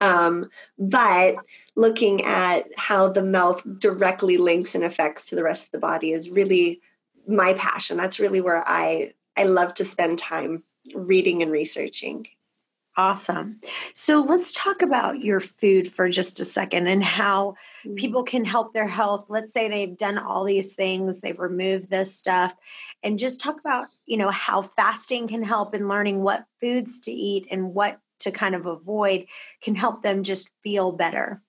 um, 0.00 0.50
but 0.78 1.36
looking 1.76 2.24
at 2.24 2.68
how 2.76 3.08
the 3.08 3.22
mouth 3.22 3.62
directly 3.78 4.36
links 4.36 4.74
and 4.74 4.84
affects 4.84 5.28
to 5.28 5.36
the 5.36 5.44
rest 5.44 5.66
of 5.66 5.72
the 5.72 5.78
body 5.78 6.12
is 6.12 6.30
really 6.30 6.80
my 7.26 7.54
passion. 7.54 7.96
That's 7.96 8.20
really 8.20 8.40
where 8.40 8.62
I 8.66 9.12
I 9.36 9.44
love 9.44 9.74
to 9.74 9.84
spend 9.84 10.18
time 10.18 10.62
reading 10.94 11.42
and 11.42 11.50
researching. 11.50 12.26
Awesome. 12.96 13.60
So 13.94 14.20
let's 14.20 14.52
talk 14.52 14.82
about 14.82 15.20
your 15.20 15.38
food 15.38 15.86
for 15.86 16.08
just 16.08 16.40
a 16.40 16.44
second 16.44 16.88
and 16.88 17.04
how 17.04 17.54
mm-hmm. 17.84 17.94
people 17.94 18.24
can 18.24 18.44
help 18.44 18.74
their 18.74 18.88
health. 18.88 19.26
Let's 19.28 19.52
say 19.52 19.68
they've 19.68 19.96
done 19.96 20.18
all 20.18 20.44
these 20.44 20.74
things, 20.74 21.20
they've 21.20 21.38
removed 21.38 21.88
this 21.88 22.14
stuff, 22.14 22.54
and 23.02 23.18
just 23.18 23.40
talk 23.40 23.60
about, 23.60 23.86
you 24.06 24.16
know, 24.16 24.30
how 24.30 24.62
fasting 24.62 25.28
can 25.28 25.42
help 25.42 25.74
in 25.74 25.88
learning 25.88 26.22
what 26.22 26.44
foods 26.60 26.98
to 27.00 27.12
eat 27.12 27.46
and 27.50 27.74
what 27.74 28.00
to 28.20 28.30
kind 28.30 28.54
of 28.54 28.66
avoid 28.66 29.26
can 29.62 29.74
help 29.74 30.02
them 30.02 30.22
just 30.22 30.52
feel 30.62 30.92
better. 30.92 31.40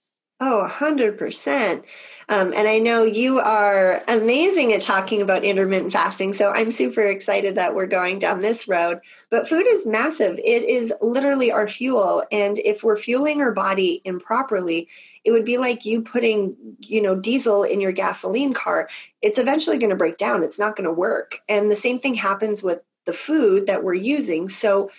Oh, 0.44 0.68
100%. 0.68 1.84
Um, 2.28 2.52
and 2.54 2.68
I 2.68 2.80
know 2.80 3.04
you 3.04 3.40
are 3.40 4.02
amazing 4.08 4.74
at 4.74 4.82
talking 4.82 5.22
about 5.22 5.44
intermittent 5.44 5.94
fasting. 5.94 6.34
So 6.34 6.50
I'm 6.50 6.72
super 6.72 7.04
excited 7.04 7.54
that 7.56 7.76
we're 7.76 7.86
going 7.86 8.18
down 8.18 8.42
this 8.42 8.68
road. 8.68 9.02
But 9.30 9.48
food 9.48 9.68
is 9.68 9.86
massive. 9.86 10.40
It 10.40 10.68
is 10.68 10.92
literally 11.00 11.52
our 11.52 11.68
fuel. 11.68 12.24
And 12.32 12.58
if 12.58 12.84
we're 12.84 12.98
fueling 12.98 13.40
our 13.40 13.52
body 13.52 14.02
improperly, 14.04 14.90
it 15.24 15.32
would 15.32 15.46
be 15.46 15.60
like 15.60 15.86
you 15.86 16.02
putting, 16.02 16.56
you 16.80 17.04
know, 17.04 17.16
diesel 17.16 17.62
in 17.62 17.80
your 17.80 17.92
gasoline 17.92 18.56
car. 18.56 18.90
It's 19.22 19.38
eventually 19.38 19.78
going 19.78 19.92
to 19.92 19.96
break 19.96 20.18
down. 20.18 20.44
It's 20.44 20.58
not 20.58 20.76
going 20.76 20.90
to 20.90 20.94
work. 20.94 21.38
And 21.50 21.70
the 21.70 21.76
same 21.76 22.00
thing 22.00 22.16
happens 22.16 22.64
with 22.64 22.82
the 23.06 23.14
food 23.14 23.68
that 23.68 23.84
we're 23.84 23.94
using. 23.94 24.50
So 24.50 24.90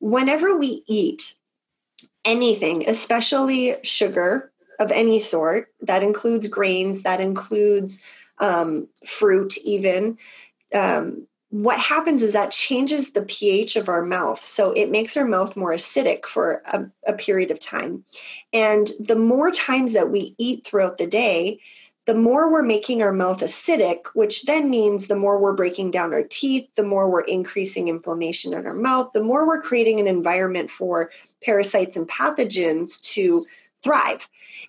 whenever 0.00 0.58
we 0.58 0.82
eat 0.88 1.34
anything, 2.24 2.82
especially 2.88 3.76
sugar, 3.84 4.47
of 4.78 4.90
any 4.92 5.20
sort. 5.20 5.72
That 5.80 6.02
includes 6.02 6.48
grains, 6.48 7.02
that 7.02 7.20
includes 7.20 8.00
um, 8.38 8.88
fruit, 9.06 9.56
even. 9.64 10.18
Um, 10.74 11.26
what 11.50 11.80
happens 11.80 12.22
is 12.22 12.32
that 12.32 12.50
changes 12.50 13.12
the 13.12 13.22
pH 13.22 13.76
of 13.76 13.88
our 13.88 14.02
mouth. 14.02 14.44
So 14.44 14.72
it 14.72 14.90
makes 14.90 15.16
our 15.16 15.24
mouth 15.24 15.56
more 15.56 15.72
acidic 15.72 16.26
for 16.26 16.62
a, 16.72 16.84
a 17.06 17.14
period 17.14 17.50
of 17.50 17.58
time. 17.58 18.04
And 18.52 18.90
the 19.00 19.16
more 19.16 19.50
times 19.50 19.94
that 19.94 20.10
we 20.10 20.34
eat 20.36 20.66
throughout 20.66 20.98
the 20.98 21.06
day, 21.06 21.58
the 22.04 22.14
more 22.14 22.50
we're 22.50 22.62
making 22.62 23.02
our 23.02 23.12
mouth 23.12 23.40
acidic, 23.40 24.06
which 24.14 24.44
then 24.44 24.70
means 24.70 25.06
the 25.06 25.16
more 25.16 25.38
we're 25.38 25.52
breaking 25.52 25.90
down 25.90 26.14
our 26.14 26.22
teeth, 26.22 26.66
the 26.74 26.82
more 26.82 27.10
we're 27.10 27.20
increasing 27.20 27.88
inflammation 27.88 28.54
in 28.54 28.66
our 28.66 28.74
mouth, 28.74 29.10
the 29.12 29.22
more 29.22 29.46
we're 29.46 29.60
creating 29.60 30.00
an 30.00 30.06
environment 30.06 30.70
for 30.70 31.10
parasites 31.42 31.96
and 31.96 32.08
pathogens 32.08 33.00
to 33.02 33.44
thrive. 33.82 34.28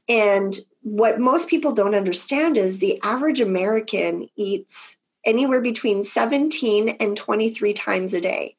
And 0.09 0.57
what 0.81 1.19
most 1.19 1.49
people 1.49 1.73
don't 1.73 1.95
understand 1.95 2.57
is 2.57 2.79
the 2.79 2.99
average 3.03 3.39
American 3.39 4.27
eats 4.35 4.97
anywhere 5.25 5.61
between 5.61 6.03
17 6.03 6.89
and 6.89 7.15
23 7.15 7.73
times 7.73 8.13
a 8.13 8.21
day. 8.21 8.55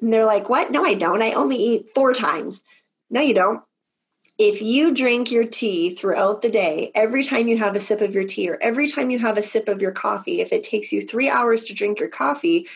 And 0.00 0.12
they're 0.12 0.24
like, 0.24 0.48
What? 0.48 0.70
No, 0.70 0.84
I 0.84 0.94
don't. 0.94 1.22
I 1.22 1.32
only 1.32 1.56
eat 1.56 1.90
four 1.94 2.14
times. 2.14 2.64
No, 3.10 3.20
you 3.20 3.34
don't. 3.34 3.62
If 4.38 4.62
you 4.62 4.94
drink 4.94 5.30
your 5.30 5.44
tea 5.44 5.94
throughout 5.94 6.40
the 6.40 6.48
day, 6.48 6.90
every 6.94 7.24
time 7.24 7.46
you 7.46 7.58
have 7.58 7.76
a 7.76 7.80
sip 7.80 8.00
of 8.00 8.14
your 8.14 8.24
tea 8.24 8.48
or 8.48 8.56
every 8.62 8.88
time 8.88 9.10
you 9.10 9.18
have 9.18 9.36
a 9.36 9.42
sip 9.42 9.68
of 9.68 9.82
your 9.82 9.92
coffee, 9.92 10.40
if 10.40 10.50
it 10.50 10.62
takes 10.62 10.92
you 10.92 11.02
three 11.02 11.28
hours 11.28 11.64
to 11.64 11.74
drink 11.74 12.00
your 12.00 12.08
coffee, 12.08 12.66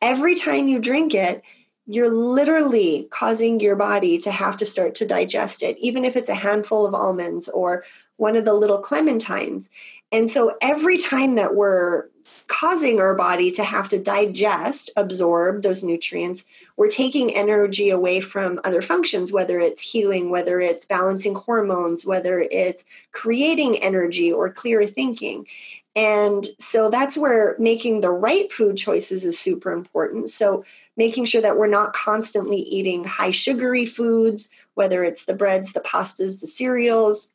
every 0.00 0.34
time 0.34 0.68
you 0.68 0.78
drink 0.78 1.14
it, 1.14 1.42
you're 1.86 2.12
literally 2.12 3.08
causing 3.10 3.60
your 3.60 3.76
body 3.76 4.18
to 4.18 4.30
have 4.30 4.56
to 4.58 4.66
start 4.66 4.94
to 4.96 5.06
digest 5.06 5.62
it, 5.62 5.76
even 5.78 6.04
if 6.04 6.16
it's 6.16 6.28
a 6.28 6.34
handful 6.34 6.86
of 6.86 6.94
almonds 6.94 7.48
or 7.48 7.84
one 8.16 8.36
of 8.36 8.44
the 8.44 8.54
little 8.54 8.80
clementines. 8.80 9.68
And 10.12 10.28
so 10.28 10.56
every 10.60 10.98
time 10.98 11.34
that 11.36 11.54
we're 11.54 12.08
causing 12.48 13.00
our 13.00 13.14
body 13.14 13.50
to 13.50 13.64
have 13.64 13.88
to 13.88 13.98
digest, 13.98 14.90
absorb 14.96 15.62
those 15.62 15.82
nutrients, 15.82 16.44
we're 16.76 16.88
taking 16.88 17.34
energy 17.34 17.90
away 17.90 18.20
from 18.20 18.60
other 18.64 18.82
functions, 18.82 19.32
whether 19.32 19.58
it's 19.58 19.82
healing, 19.82 20.30
whether 20.30 20.60
it's 20.60 20.84
balancing 20.84 21.34
hormones, 21.34 22.04
whether 22.04 22.46
it's 22.50 22.84
creating 23.12 23.76
energy 23.82 24.32
or 24.32 24.50
clearer 24.50 24.86
thinking. 24.86 25.46
And 25.94 26.46
so 26.58 26.88
that's 26.88 27.18
where 27.18 27.54
making 27.58 28.00
the 28.00 28.10
right 28.10 28.50
food 28.50 28.76
choices 28.78 29.24
is 29.24 29.38
super 29.38 29.72
important. 29.72 30.30
So, 30.30 30.64
making 30.96 31.26
sure 31.26 31.42
that 31.42 31.58
we're 31.58 31.66
not 31.66 31.92
constantly 31.92 32.58
eating 32.58 33.04
high 33.04 33.30
sugary 33.30 33.84
foods, 33.84 34.48
whether 34.74 35.04
it's 35.04 35.26
the 35.26 35.34
breads, 35.34 35.72
the 35.72 35.80
pastas, 35.80 36.40
the 36.40 36.46
cereals, 36.46 37.28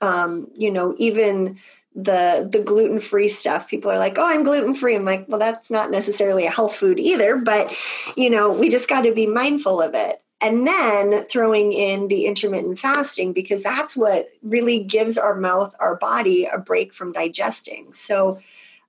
um, 0.00 0.48
you 0.54 0.70
know, 0.70 0.94
even 0.98 1.58
the 1.94 2.48
the 2.50 2.60
gluten 2.60 3.00
free 3.00 3.28
stuff. 3.28 3.68
People 3.68 3.90
are 3.90 3.98
like, 3.98 4.16
"Oh, 4.16 4.26
I'm 4.26 4.44
gluten 4.44 4.74
free." 4.74 4.94
I'm 4.94 5.04
like, 5.04 5.26
"Well, 5.28 5.38
that's 5.40 5.70
not 5.70 5.90
necessarily 5.90 6.46
a 6.46 6.50
health 6.50 6.76
food 6.76 6.98
either, 6.98 7.36
but 7.36 7.74
you 8.16 8.30
know, 8.30 8.50
we 8.50 8.68
just 8.68 8.88
got 8.88 9.02
to 9.02 9.12
be 9.12 9.26
mindful 9.26 9.80
of 9.80 9.94
it." 9.94 10.22
and 10.40 10.66
then 10.66 11.22
throwing 11.24 11.72
in 11.72 12.08
the 12.08 12.24
intermittent 12.26 12.78
fasting 12.78 13.32
because 13.32 13.62
that's 13.62 13.96
what 13.96 14.28
really 14.42 14.82
gives 14.82 15.18
our 15.18 15.34
mouth 15.34 15.74
our 15.80 15.96
body 15.96 16.46
a 16.52 16.58
break 16.58 16.92
from 16.92 17.12
digesting 17.12 17.92
so 17.92 18.38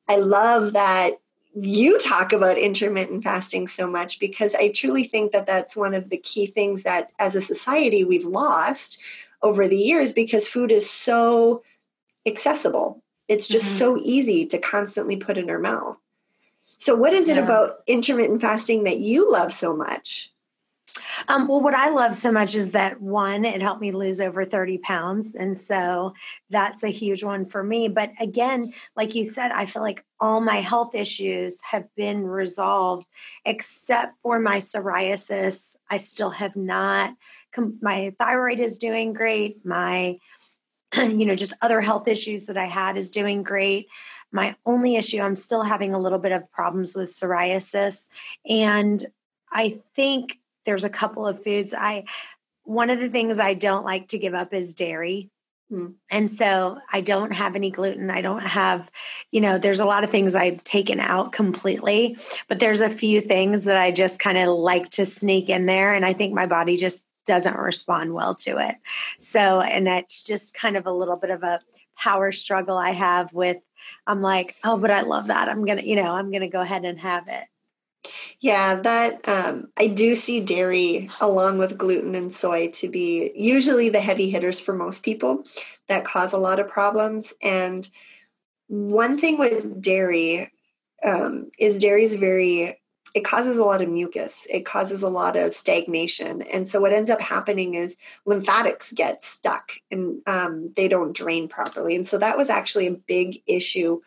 i 0.08 0.16
love 0.16 0.74
that 0.74 1.12
you 1.54 2.00
talk 2.00 2.32
about 2.32 2.58
intermittent 2.58 3.24
fasting 3.24 3.68
so 3.68 3.88
much 3.88 4.20
because 4.20 4.56
i 4.56 4.70
truly 4.70 5.04
think 5.04 5.32
that 5.32 5.48
that's 5.48 5.76
one 5.76 5.94
of 5.94 6.10
the 6.10 6.18
key 6.18 6.46
things 6.46 6.84
that 6.84 7.12
as 7.20 7.36
a 7.36 7.42
society 7.42 8.04
we've 8.04 8.26
lost 8.26 9.00
over 9.44 9.68
the 9.68 9.78
years 9.78 10.14
because 10.14 10.48
food 10.48 10.72
is 10.72 10.90
so 10.90 11.64
accessible 12.28 13.04
it's 13.28 13.48
just 13.48 13.66
mm-hmm. 13.66 13.78
so 13.78 13.98
easy 13.98 14.46
to 14.46 14.58
constantly 14.58 15.18
put 15.18 15.38
in 15.38 15.50
our 15.50 15.60
mouth 15.60 15.98
so 16.62 16.96
what 16.96 17.14
is 17.14 17.28
it 17.28 17.38
yeah. 17.38 17.44
about 17.44 17.82
intermittent 17.88 18.42
fasting 18.42 18.84
that 18.84 19.00
you 19.00 19.32
love 19.32 19.52
so 19.52 19.76
much 19.76 20.31
um, 21.28 21.48
well, 21.48 21.62
what 21.62 21.74
I 21.74 21.90
love 21.90 22.16
so 22.16 22.32
much 22.32 22.56
is 22.56 22.72
that 22.72 23.02
one, 23.02 23.46
it 23.46 23.62
helped 23.62 23.82
me 23.82 23.92
lose 23.92 24.22
over 24.22 24.46
30 24.46 24.80
pounds. 24.80 25.36
And 25.36 25.58
so 25.58 26.14
that's 26.50 26.84
a 26.84 26.90
huge 26.90 27.24
one 27.24 27.46
for 27.46 27.64
me. 27.64 27.88
But 27.88 28.12
again, 28.20 28.72
like 28.96 29.16
you 29.16 29.26
said, 29.26 29.52
I 29.52 29.66
feel 29.66 29.82
like 29.82 30.04
all 30.20 30.42
my 30.42 30.58
health 30.58 30.96
issues 30.96 31.62
have 31.64 31.88
been 31.96 32.26
resolved 32.26 33.08
except 33.46 34.20
for 34.22 34.40
my 34.40 34.58
psoriasis. 34.58 35.76
I 35.90 35.98
still 35.98 36.30
have 36.32 36.56
not, 36.56 37.16
my 37.82 38.14
thyroid 38.20 38.60
is 38.60 38.78
doing 38.78 39.14
great. 39.14 39.66
My, 39.66 40.18
you 40.96 41.26
know, 41.26 41.36
just 41.36 41.54
other 41.62 41.82
health 41.82 42.08
issues 42.08 42.46
that 42.48 42.58
I 42.58 42.66
had 42.66 42.98
is 42.98 43.12
doing 43.12 43.44
great. 43.44 43.88
My 44.32 44.56
only 44.66 44.96
issue, 44.96 45.20
I'm 45.20 45.36
still 45.36 45.64
having 45.64 45.94
a 45.94 46.00
little 46.00 46.20
bit 46.20 46.32
of 46.32 46.52
problems 46.52 46.96
with 46.96 47.10
psoriasis. 47.10 48.08
And 48.48 49.06
I 49.52 49.82
think 49.94 50.40
there's 50.66 50.84
a 50.84 50.90
couple 50.90 51.28
of 51.28 51.44
foods 51.44 51.74
I 51.78 52.06
one 52.64 52.90
of 52.90 53.00
the 53.00 53.10
things 53.10 53.40
I 53.40 53.54
don't 53.54 53.86
like 53.86 54.08
to 54.10 54.20
give 54.20 54.34
up 54.34 54.54
is 54.54 54.74
dairy. 54.74 55.30
Mm. 55.72 55.96
And 56.10 56.30
so 56.30 56.80
I 56.92 57.02
don't 57.02 57.32
have 57.32 57.56
any 57.56 57.72
gluten. 57.72 58.10
I 58.10 58.22
don't 58.22 58.44
have, 58.44 58.92
you 59.32 59.42
know, 59.42 59.58
there's 59.58 59.80
a 59.80 59.86
lot 59.86 60.04
of 60.04 60.10
things 60.10 60.36
I've 60.36 60.64
taken 60.64 61.00
out 61.00 61.32
completely, 61.32 62.18
but 62.48 62.60
there's 62.60 62.82
a 62.82 62.90
few 62.90 63.22
things 63.22 63.64
that 63.64 63.78
I 63.78 63.92
just 63.92 64.20
kind 64.20 64.38
of 64.38 64.50
like 64.50 64.90
to 64.92 65.06
sneak 65.06 65.50
in 65.50 65.66
there. 65.66 65.94
And 65.94 66.06
I 66.06 66.14
think 66.14 66.34
my 66.34 66.46
body 66.46 66.78
just 66.78 67.06
doesn't 67.26 67.58
respond 67.58 68.14
well 68.14 68.36
to 68.36 68.58
it. 68.58 68.76
So, 69.20 69.62
and 69.62 69.88
that's 69.88 70.24
just 70.24 70.56
kind 70.56 70.76
of 70.76 70.86
a 70.86 70.92
little 70.92 71.18
bit 71.18 71.30
of 71.30 71.44
a 71.44 71.62
power 71.98 72.32
struggle 72.32 72.78
I 72.78 72.92
have 72.92 73.32
with, 73.32 73.58
I'm 74.08 74.22
like, 74.22 74.56
oh, 74.64 74.78
but 74.78 74.92
I 74.92 75.02
love 75.02 75.28
that. 75.28 75.48
I'm 75.48 75.66
going 75.66 75.78
to, 75.78 75.88
you 75.88 75.96
know, 75.96 76.16
I'm 76.16 76.32
going 76.32 76.42
to 76.42 76.48
go 76.48 76.62
ahead 76.62 76.84
and 76.84 77.00
have 77.00 77.24
it. 77.28 77.44
Yeah, 78.42 78.74
that 78.76 79.28
um, 79.30 79.68
I 79.78 79.86
do 79.86 80.16
see 80.16 80.40
dairy 80.42 81.10
along 81.22 81.60
with 81.60 81.78
gluten 81.78 82.16
and 82.16 82.34
soy 82.34 82.70
to 82.72 82.90
be 82.90 83.32
usually 83.36 83.90
the 83.90 84.00
heavy 84.02 84.32
hitters 84.32 84.60
for 84.60 84.74
most 84.74 85.04
people 85.04 85.44
that 85.88 86.06
cause 86.06 86.34
a 86.34 86.38
lot 86.38 86.60
of 86.60 86.68
problems. 86.68 87.34
And 87.44 87.88
one 88.68 89.18
thing 89.20 89.40
with 89.40 89.82
dairy 89.82 90.52
um, 91.04 91.52
is 91.60 91.78
dairy 91.78 92.04
is 92.04 92.16
very 92.16 92.80
it 93.14 93.26
causes 93.26 93.58
a 93.58 93.64
lot 93.64 93.82
of 93.82 93.90
mucus. 93.90 94.48
It 94.50 94.66
causes 94.66 95.04
a 95.04 95.10
lot 95.10 95.36
of 95.36 95.54
stagnation. 95.54 96.44
And 96.44 96.68
so 96.68 96.80
what 96.80 96.94
ends 96.94 97.10
up 97.10 97.22
happening 97.22 97.76
is 97.76 97.98
lymphatics 98.26 98.94
get 98.94 99.24
stuck 99.24 99.74
and 99.92 100.22
um, 100.28 100.72
they 100.78 100.88
don't 100.88 101.16
drain 101.16 101.50
properly. 101.50 101.96
And 101.96 102.08
so 102.08 102.18
that 102.20 102.38
was 102.38 102.50
actually 102.50 102.88
a 102.88 102.92
big 102.92 103.42
issue 103.48 104.02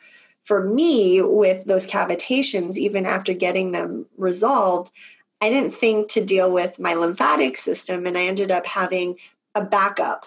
for 0.45 0.63
me 0.63 1.21
with 1.21 1.65
those 1.65 1.87
cavitations 1.87 2.77
even 2.77 3.07
after 3.07 3.35
getting 3.35 3.73
them 3.73 4.07
resolved 4.17 4.93
i 5.41 5.51
didn't 5.51 5.75
think 5.75 6.09
to 6.09 6.25
deal 6.25 6.51
with 6.51 6.79
my 6.79 6.95
lymphatic 6.95 7.57
system 7.57 8.07
and 8.07 8.17
i 8.17 8.23
ended 8.23 8.51
up 8.51 8.67
having 8.67 9.17
a 9.55 9.65
backup. 9.65 10.27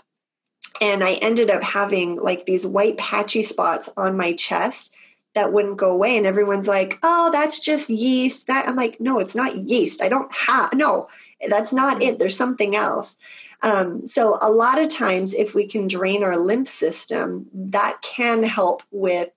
And 0.80 1.04
i 1.04 1.14
ended 1.14 1.50
up 1.50 1.64
having 1.64 2.18
like 2.18 2.46
these 2.46 2.68
white 2.68 2.98
patchy 2.98 3.44
spots 3.44 3.90
on 3.98 4.18
my 4.18 4.34
chest 4.34 4.94
that 5.36 5.54
wouldn't 5.54 5.78
go 5.78 5.92
away 5.92 6.18
and 6.18 6.26
everyone's 6.26 6.68
like 6.68 7.00
oh 7.04 7.30
that's 7.32 7.60
just 7.60 7.90
yeast. 7.90 8.48
That 8.48 8.68
i'm 8.68 8.76
like 8.76 9.00
no 9.00 9.20
it's 9.20 9.36
not 9.36 9.70
yeast. 9.70 10.02
I 10.02 10.10
don't 10.10 10.32
have 10.32 10.74
no 10.74 11.08
that's 11.50 11.74
not 11.74 12.02
it. 12.02 12.18
There's 12.18 12.38
something 12.38 12.76
else. 12.76 13.16
Um, 13.62 14.08
so 14.08 14.38
a 14.42 14.50
lot 14.50 14.82
of 14.82 14.90
times 14.90 15.34
if 15.34 15.54
we 15.54 15.68
can 15.68 15.88
drain 15.88 16.24
our 16.24 16.38
lymph 16.38 16.68
system 16.68 17.48
that 17.54 18.02
can 18.02 18.44
help 18.44 18.82
with 18.92 19.30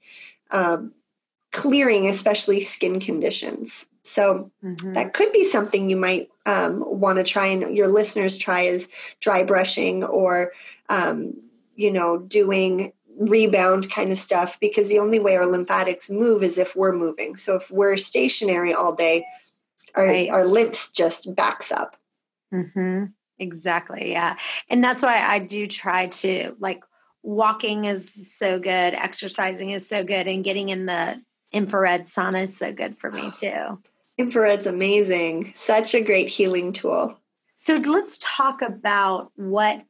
um, 0.50 0.92
clearing, 1.52 2.06
especially 2.06 2.60
skin 2.60 3.00
conditions. 3.00 3.86
So 4.02 4.50
mm-hmm. 4.64 4.94
that 4.94 5.12
could 5.12 5.32
be 5.32 5.44
something 5.44 5.90
you 5.90 5.96
might 5.96 6.30
um, 6.46 6.82
want 6.86 7.18
to 7.18 7.24
try 7.24 7.46
and 7.46 7.76
your 7.76 7.88
listeners 7.88 8.36
try 8.36 8.62
is 8.62 8.88
dry 9.20 9.42
brushing 9.42 10.04
or, 10.04 10.52
um, 10.88 11.34
you 11.74 11.90
know, 11.90 12.18
doing 12.18 12.92
rebound 13.18 13.90
kind 13.90 14.10
of 14.10 14.16
stuff 14.16 14.58
because 14.60 14.88
the 14.88 14.98
only 14.98 15.18
way 15.18 15.36
our 15.36 15.46
lymphatics 15.46 16.08
move 16.08 16.42
is 16.42 16.56
if 16.56 16.74
we're 16.74 16.92
moving. 16.92 17.36
So 17.36 17.56
if 17.56 17.70
we're 17.70 17.98
stationary 17.98 18.72
all 18.72 18.94
day, 18.94 19.26
our, 19.94 20.06
right. 20.06 20.30
our 20.30 20.44
lymphs 20.44 20.88
just 20.88 21.34
backs 21.34 21.70
up. 21.70 21.96
Mm-hmm. 22.52 23.06
Exactly. 23.38 24.12
Yeah. 24.12 24.36
And 24.68 24.82
that's 24.82 25.02
why 25.02 25.18
I 25.18 25.38
do 25.38 25.66
try 25.66 26.06
to 26.06 26.54
like 26.58 26.84
walking 27.22 27.84
is 27.84 28.32
so 28.32 28.58
good, 28.58 28.94
exercising 28.94 29.70
is 29.70 29.88
so 29.88 30.04
good, 30.04 30.26
and 30.26 30.44
getting 30.44 30.68
in 30.68 30.86
the 30.86 31.20
infrared 31.52 32.04
sauna 32.04 32.44
is 32.44 32.56
so 32.56 32.72
good 32.72 32.96
for 32.96 33.10
me 33.10 33.30
too. 33.30 33.78
Infrared's 34.18 34.66
amazing. 34.66 35.52
Such 35.54 35.94
a 35.94 36.02
great 36.02 36.28
healing 36.28 36.72
tool. 36.72 37.18
So 37.54 37.76
let's 37.76 38.18
talk 38.18 38.62
about 38.62 39.32
what 39.36 39.82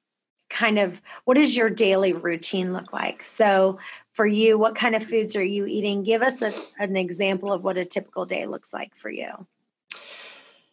kind 0.48 0.78
of 0.78 1.00
what 1.24 1.34
does 1.34 1.56
your 1.56 1.70
daily 1.70 2.12
routine 2.12 2.72
look 2.72 2.92
like? 2.92 3.22
So 3.22 3.78
for 4.14 4.26
you, 4.26 4.58
what 4.58 4.74
kind 4.74 4.94
of 4.94 5.02
foods 5.02 5.36
are 5.36 5.44
you 5.44 5.66
eating? 5.66 6.02
Give 6.02 6.22
us 6.22 6.42
a, 6.42 6.52
an 6.82 6.96
example 6.96 7.52
of 7.52 7.64
what 7.64 7.76
a 7.76 7.84
typical 7.84 8.26
day 8.26 8.46
looks 8.46 8.72
like 8.72 8.94
for 8.94 9.10
you. 9.10 9.46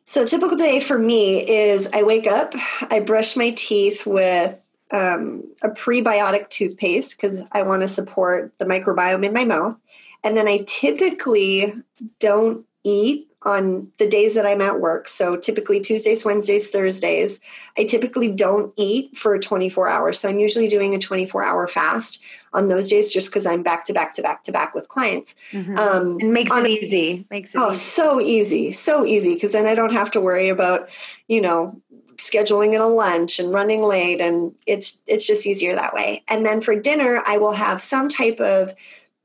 So, 0.10 0.26
typical 0.26 0.56
day 0.56 0.80
for 0.80 0.98
me 0.98 1.40
is 1.48 1.90
I 1.94 2.04
wake 2.04 2.28
up, 2.28 2.54
I 2.90 3.02
brush 3.02 3.36
my 3.36 3.50
teeth 3.52 4.06
with 4.06 4.58
um, 4.92 5.44
a 5.62 5.70
prebiotic 5.70 6.50
toothpaste 6.50 7.18
because 7.18 7.42
I 7.52 7.64
want 7.64 7.82
to 7.82 7.88
support 7.88 8.54
the 8.60 8.66
microbiome 8.66 9.26
in 9.26 9.34
my 9.34 9.46
mouth. 9.46 9.78
And 10.24 10.36
then 10.36 10.48
I 10.48 10.64
typically 10.66 11.74
don't 12.20 12.66
eat 12.84 13.28
on 13.44 13.92
the 13.98 14.08
days 14.08 14.36
that 14.36 14.46
I'm 14.46 14.62
at 14.62 14.82
work. 14.82 15.08
So 15.08 15.38
typically 15.38 15.80
Tuesdays, 15.80 16.26
Wednesdays, 16.26 16.70
Thursdays, 16.70 17.40
I 17.78 17.86
typically 17.86 18.30
don't 18.30 18.74
eat 18.76 19.16
for 19.16 19.38
24 19.40 19.88
hours. 19.88 20.20
So 20.20 20.28
I'm 20.28 20.40
usually 20.40 20.68
doing 20.68 20.94
a 20.94 21.00
24 21.00 21.46
hour 21.46 21.68
fast 21.68 22.20
on 22.54 22.68
those 22.68 22.90
days 22.90 23.14
just 23.14 23.30
because 23.30 23.46
I'm 23.46 23.64
back 23.64 23.86
to 23.86 23.94
back 23.94 24.16
to 24.16 24.22
back 24.22 24.44
to 24.46 24.52
back 24.52 24.74
with 24.74 24.90
clients. 24.90 25.36
Mm-hmm. 25.52 25.78
Um, 25.78 26.18
and 26.20 26.34
makes 26.34 26.52
it 26.52 26.66
easy. 26.66 27.26
Makes 27.30 27.56
it 27.56 27.60
oh, 27.60 27.72
easy. 27.72 27.78
so 27.78 28.22
easy. 28.22 28.72
So 28.74 29.06
easy 29.06 29.36
because 29.36 29.54
then 29.54 29.66
I 29.66 29.76
don't 29.76 29.94
have 29.94 30.12
to 30.12 30.22
worry 30.22 30.50
about, 30.50 30.90
you 31.28 31.40
know, 31.40 31.80
scheduling 32.18 32.74
in 32.74 32.82
a 32.82 32.88
lunch 32.88 33.40
and 33.40 33.54
running 33.54 33.82
late 33.82 34.20
and 34.20 34.54
it's 34.66 35.02
it's 35.08 35.26
just 35.26 35.46
easier 35.46 35.76
that 35.76 35.94
way. 35.94 36.24
And 36.28 36.46
then 36.46 36.62
for 36.62 36.80
dinner, 36.80 37.22
I 37.26 37.38
will 37.38 37.54
have 37.54 37.80
some 37.82 38.10
type 38.10 38.40
of 38.40 38.74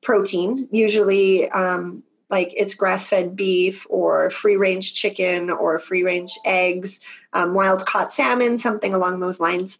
protein, 0.02 0.68
usually 0.70 1.48
um, 1.50 2.02
like 2.28 2.52
it's 2.56 2.74
grass 2.74 3.08
fed 3.08 3.36
beef 3.36 3.86
or 3.90 4.30
free 4.30 4.56
range 4.56 4.94
chicken 4.94 5.50
or 5.50 5.78
free 5.78 6.02
range 6.02 6.32
eggs, 6.44 6.98
um, 7.34 7.54
wild 7.54 7.86
caught 7.86 8.12
salmon, 8.12 8.58
something 8.58 8.94
along 8.94 9.20
those 9.20 9.38
lines, 9.38 9.78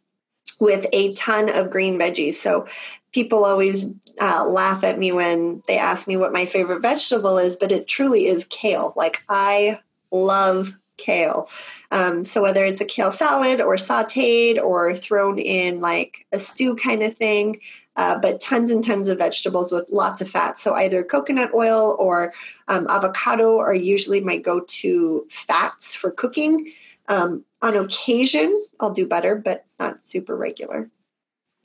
with 0.61 0.87
a 0.93 1.13
ton 1.15 1.49
of 1.49 1.71
green 1.71 1.99
veggies. 1.99 2.35
So 2.35 2.67
people 3.13 3.45
always 3.45 3.87
uh, 4.21 4.45
laugh 4.47 4.85
at 4.85 4.99
me 4.99 5.13
when 5.13 5.63
they 5.67 5.79
ask 5.79 6.07
me 6.07 6.17
what 6.17 6.33
my 6.33 6.45
favorite 6.47 6.83
vegetable 6.83 7.39
is, 7.39 7.57
but 7.57 7.73
it 7.73 7.89
truly 7.89 8.27
is 8.27 8.47
kale. 8.49 8.93
Like 8.97 9.23
I 9.29 9.81
love 10.11 10.77
kale. 11.03 11.49
Um, 11.91 12.25
so 12.25 12.43
whether 12.43 12.65
it's 12.65 12.81
a 12.81 12.87
kale 12.87 13.13
salad 13.13 13.61
or 13.61 13.77
sauteed 13.77 14.57
or 14.59 14.95
thrown 14.95 15.39
in 15.39 15.81
like 15.81 16.27
a 16.33 16.39
stew 16.39 16.75
kind 16.77 17.03
of 17.03 17.17
thing, 17.17 17.61
uh, 17.97 18.19
but 18.19 18.41
tons 18.41 18.71
and 18.71 18.85
tons 18.85 19.09
of 19.09 19.19
vegetables 19.19 19.71
with 19.71 19.87
lots 19.91 20.21
of 20.21 20.29
fat. 20.29 20.59
So 20.59 20.75
either 20.75 21.03
coconut 21.03 21.51
oil 21.55 21.97
or 21.99 22.33
um, 22.69 22.87
avocado 22.89 23.59
are 23.59 23.75
usually 23.75 24.21
my 24.21 24.39
go-to 24.39 25.27
fats 25.31 25.95
for 25.95 26.11
cooking. 26.11 26.73
Um, 27.09 27.45
on 27.61 27.77
occasion, 27.77 28.49
I'll 28.81 28.95
do 28.95 29.07
butter, 29.07 29.35
but 29.35 29.65
not 29.79 30.07
super 30.07 30.37
regular. 30.37 30.89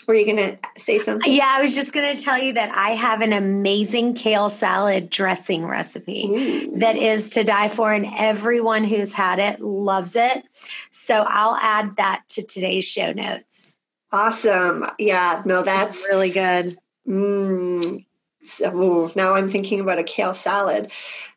Were 0.08 0.16
you 0.16 0.26
going 0.26 0.38
to 0.38 0.58
say 0.78 1.00
something? 1.00 1.30
Yeah, 1.32 1.48
I 1.50 1.62
was 1.62 1.76
just 1.76 1.94
going 1.94 2.16
to 2.16 2.22
tell 2.22 2.38
you 2.38 2.54
that 2.54 2.70
I 2.72 2.92
have 2.92 3.22
an 3.22 3.34
amazing 3.34 4.14
kale 4.14 4.50
salad 4.50 5.10
dressing 5.10 5.66
recipe 5.66 6.28
Ooh. 6.30 6.78
that 6.80 6.96
is 6.96 7.32
to 7.32 7.44
die 7.44 7.68
for, 7.68 7.92
and 7.92 8.06
everyone 8.18 8.86
who's 8.86 9.12
had 9.12 9.40
it 9.40 9.60
loves 9.60 10.16
it. 10.16 10.46
So 10.92 11.26
I'll 11.28 11.56
add 11.56 11.98
that 11.98 12.24
to 12.30 12.44
today's 12.44 12.88
show 12.88 13.12
notes. 13.12 13.76
Awesome. 14.14 14.86
Yeah, 14.98 15.42
no, 15.46 15.64
that's 15.64 16.06
really 16.08 16.30
good. 16.30 16.74
Mm, 17.06 18.06
so, 18.42 19.12
now 19.16 19.36
I'm 19.36 19.50
thinking 19.50 19.82
about 19.82 20.00
a 20.00 20.04
kale 20.04 20.34
salad. 20.34 20.92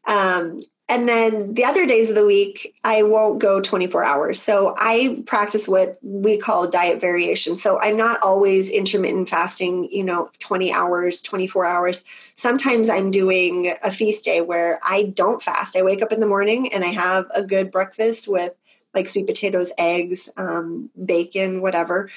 Um, 0.06 0.60
and 0.90 1.08
then 1.08 1.54
the 1.54 1.64
other 1.64 1.86
days 1.86 2.08
of 2.08 2.16
the 2.16 2.26
week, 2.26 2.74
I 2.84 3.02
won't 3.02 3.38
go 3.38 3.60
24 3.60 4.04
hours. 4.04 4.42
So 4.42 4.74
I 4.78 5.22
practice 5.24 5.68
what 5.68 5.96
we 6.02 6.36
call 6.36 6.68
diet 6.68 7.00
variation. 7.00 7.56
So 7.56 7.78
I'm 7.80 7.96
not 7.96 8.20
always 8.22 8.68
intermittent 8.68 9.28
fasting, 9.28 9.88
you 9.90 10.02
know, 10.02 10.30
20 10.40 10.72
hours, 10.72 11.22
24 11.22 11.64
hours. 11.64 12.04
Sometimes 12.34 12.88
I'm 12.88 13.10
doing 13.10 13.72
a 13.84 13.90
feast 13.90 14.24
day 14.24 14.40
where 14.40 14.80
I 14.82 15.04
don't 15.04 15.42
fast. 15.42 15.76
I 15.76 15.82
wake 15.82 16.02
up 16.02 16.12
in 16.12 16.20
the 16.20 16.26
morning 16.26 16.72
and 16.74 16.84
I 16.84 16.88
have 16.88 17.26
a 17.34 17.42
good 17.42 17.70
breakfast 17.70 18.26
with 18.26 18.52
like 18.92 19.08
sweet 19.08 19.28
potatoes, 19.28 19.70
eggs, 19.78 20.28
um, 20.36 20.90
bacon, 21.04 21.62
whatever 21.62 22.10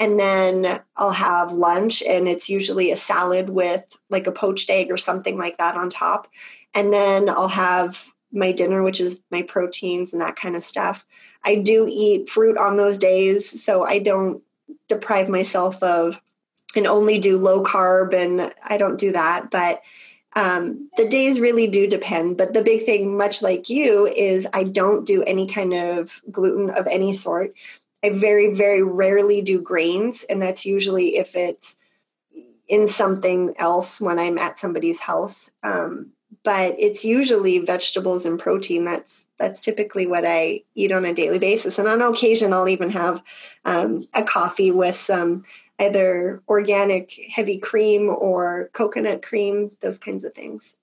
and 0.00 0.18
then 0.18 0.80
I'll 0.96 1.12
have 1.12 1.52
lunch, 1.52 2.02
and 2.02 2.26
it's 2.26 2.50
usually 2.50 2.90
a 2.90 2.96
salad 2.96 3.48
with 3.48 3.96
like 4.10 4.26
a 4.26 4.32
poached 4.32 4.68
egg 4.68 4.90
or 4.90 4.96
something 4.96 5.38
like 5.38 5.58
that 5.58 5.76
on 5.76 5.88
top. 5.88 6.26
And 6.74 6.92
then 6.92 7.28
I'll 7.28 7.48
have 7.48 8.10
my 8.34 8.52
dinner, 8.52 8.82
which 8.82 9.00
is 9.00 9.20
my 9.30 9.42
proteins 9.42 10.12
and 10.12 10.20
that 10.20 10.36
kind 10.36 10.56
of 10.56 10.64
stuff. 10.64 11.06
I 11.44 11.56
do 11.56 11.86
eat 11.88 12.28
fruit 12.28 12.58
on 12.58 12.76
those 12.76 12.98
days, 12.98 13.62
so 13.62 13.84
I 13.84 13.98
don't 13.98 14.42
deprive 14.88 15.28
myself 15.28 15.82
of 15.82 16.20
and 16.76 16.86
only 16.86 17.18
do 17.18 17.38
low 17.38 17.62
carb, 17.62 18.12
and 18.12 18.52
I 18.68 18.78
don't 18.78 18.98
do 18.98 19.12
that. 19.12 19.50
But 19.50 19.82
um, 20.34 20.90
the 20.96 21.06
days 21.06 21.38
really 21.38 21.68
do 21.68 21.86
depend. 21.86 22.36
But 22.36 22.54
the 22.54 22.62
big 22.62 22.84
thing, 22.84 23.16
much 23.16 23.42
like 23.42 23.70
you, 23.70 24.06
is 24.06 24.46
I 24.52 24.64
don't 24.64 25.06
do 25.06 25.22
any 25.22 25.46
kind 25.46 25.72
of 25.72 26.20
gluten 26.30 26.70
of 26.70 26.86
any 26.88 27.12
sort. 27.12 27.54
I 28.02 28.10
very, 28.10 28.52
very 28.54 28.82
rarely 28.82 29.40
do 29.40 29.60
grains, 29.60 30.24
and 30.24 30.42
that's 30.42 30.66
usually 30.66 31.16
if 31.16 31.36
it's 31.36 31.76
in 32.68 32.88
something 32.88 33.54
else 33.58 34.00
when 34.00 34.18
I'm 34.18 34.38
at 34.38 34.58
somebody's 34.58 35.00
house. 35.00 35.50
Um, 35.62 36.13
but 36.42 36.74
it's 36.78 37.04
usually 37.04 37.58
vegetables 37.58 38.26
and 38.26 38.38
protein. 38.38 38.84
That's 38.84 39.28
that's 39.38 39.60
typically 39.60 40.06
what 40.06 40.24
I 40.26 40.62
eat 40.74 40.92
on 40.92 41.04
a 41.04 41.14
daily 41.14 41.38
basis, 41.38 41.78
and 41.78 41.88
on 41.88 42.02
occasion 42.02 42.52
I'll 42.52 42.68
even 42.68 42.90
have 42.90 43.22
um, 43.64 44.08
a 44.14 44.22
coffee 44.22 44.70
with 44.70 44.96
some 44.96 45.44
either 45.78 46.42
organic 46.48 47.12
heavy 47.30 47.58
cream 47.58 48.08
or 48.08 48.70
coconut 48.72 49.22
cream, 49.22 49.70
those 49.80 49.98
kinds 49.98 50.24
of 50.24 50.34
things. 50.34 50.76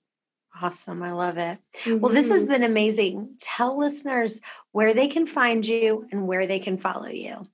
Awesome. 0.60 1.02
I 1.02 1.12
love 1.12 1.38
it. 1.38 1.58
Mm-hmm. 1.84 2.00
Well, 2.00 2.12
this 2.12 2.28
has 2.28 2.42
mm-hmm. 2.42 2.52
been 2.52 2.62
amazing. 2.64 3.30
Tell 3.40 3.78
listeners 3.78 4.40
where 4.72 4.92
they 4.92 5.08
can 5.08 5.24
find 5.26 5.66
you 5.66 6.06
and 6.12 6.26
where 6.26 6.46
they 6.46 6.58
can 6.58 6.76
follow 6.76 7.08
you. 7.08 7.48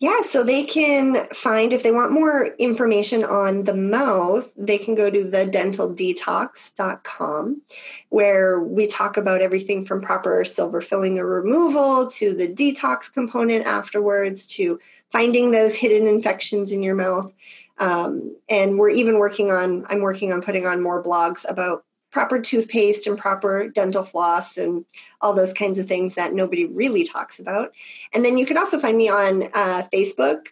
Yeah, 0.00 0.22
so 0.22 0.42
they 0.42 0.62
can 0.62 1.26
find, 1.26 1.74
if 1.74 1.82
they 1.82 1.92
want 1.92 2.10
more 2.10 2.54
information 2.58 3.22
on 3.22 3.64
the 3.64 3.74
mouth, 3.74 4.50
they 4.56 4.78
can 4.78 4.94
go 4.94 5.10
to 5.10 5.22
the 5.22 5.46
dentaldetox.com 5.46 7.60
where 8.08 8.60
we 8.60 8.86
talk 8.86 9.18
about 9.18 9.42
everything 9.42 9.84
from 9.84 10.00
proper 10.00 10.42
silver 10.46 10.80
filling 10.80 11.18
or 11.18 11.26
removal 11.26 12.06
to 12.12 12.34
the 12.34 12.48
detox 12.48 13.12
component 13.12 13.66
afterwards 13.66 14.46
to 14.46 14.80
finding 15.10 15.50
those 15.50 15.76
hidden 15.76 16.08
infections 16.08 16.72
in 16.72 16.82
your 16.82 16.94
mouth. 16.94 17.30
Um, 17.76 18.34
and 18.48 18.78
we're 18.78 18.88
even 18.88 19.18
working 19.18 19.50
on, 19.50 19.84
I'm 19.90 20.00
working 20.00 20.32
on 20.32 20.40
putting 20.40 20.66
on 20.66 20.82
more 20.82 21.04
blogs 21.04 21.44
about 21.46 21.84
proper 22.10 22.40
toothpaste 22.40 23.06
and 23.06 23.18
proper 23.18 23.68
dental 23.68 24.04
floss 24.04 24.56
and 24.56 24.84
all 25.20 25.32
those 25.32 25.52
kinds 25.52 25.78
of 25.78 25.86
things 25.86 26.14
that 26.14 26.32
nobody 26.32 26.66
really 26.66 27.04
talks 27.04 27.38
about. 27.38 27.72
And 28.14 28.24
then 28.24 28.38
you 28.38 28.46
can 28.46 28.58
also 28.58 28.78
find 28.78 28.96
me 28.96 29.08
on 29.08 29.44
uh, 29.54 29.82
Facebook. 29.92 30.48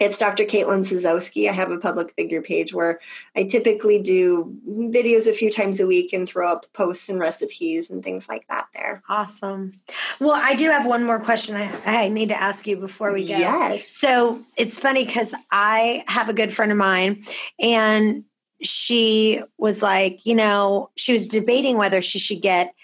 It's 0.00 0.16
Dr. 0.16 0.44
Caitlin 0.44 0.86
Sazowski. 0.86 1.46
I 1.46 1.52
have 1.52 1.70
a 1.70 1.78
public 1.78 2.14
figure 2.14 2.40
page 2.40 2.72
where 2.72 3.00
I 3.36 3.42
typically 3.42 4.00
do 4.00 4.56
videos 4.66 5.28
a 5.28 5.32
few 5.34 5.50
times 5.50 5.78
a 5.78 5.86
week 5.86 6.14
and 6.14 6.26
throw 6.26 6.50
up 6.50 6.64
posts 6.72 7.10
and 7.10 7.20
recipes 7.20 7.90
and 7.90 8.02
things 8.02 8.26
like 8.26 8.48
that 8.48 8.68
there. 8.74 9.02
Awesome. 9.10 9.72
Well, 10.18 10.32
I 10.32 10.54
do 10.54 10.70
have 10.70 10.86
one 10.86 11.04
more 11.04 11.20
question 11.20 11.54
I, 11.54 11.70
I 11.84 12.08
need 12.08 12.30
to 12.30 12.40
ask 12.40 12.66
you 12.66 12.78
before 12.78 13.12
we 13.12 13.28
go. 13.28 13.36
Yes. 13.36 13.88
So 13.88 14.42
it's 14.56 14.78
funny 14.78 15.04
because 15.04 15.34
I 15.50 16.02
have 16.08 16.30
a 16.30 16.34
good 16.34 16.50
friend 16.50 16.72
of 16.72 16.78
mine 16.78 17.22
and 17.60 18.24
she 18.62 19.42
was 19.58 19.82
like, 19.82 20.24
you 20.26 20.34
know, 20.34 20.90
she 20.96 21.12
was 21.12 21.26
debating 21.26 21.76
whether 21.76 22.00
she 22.00 22.18
should 22.18 22.42
get 22.42 22.74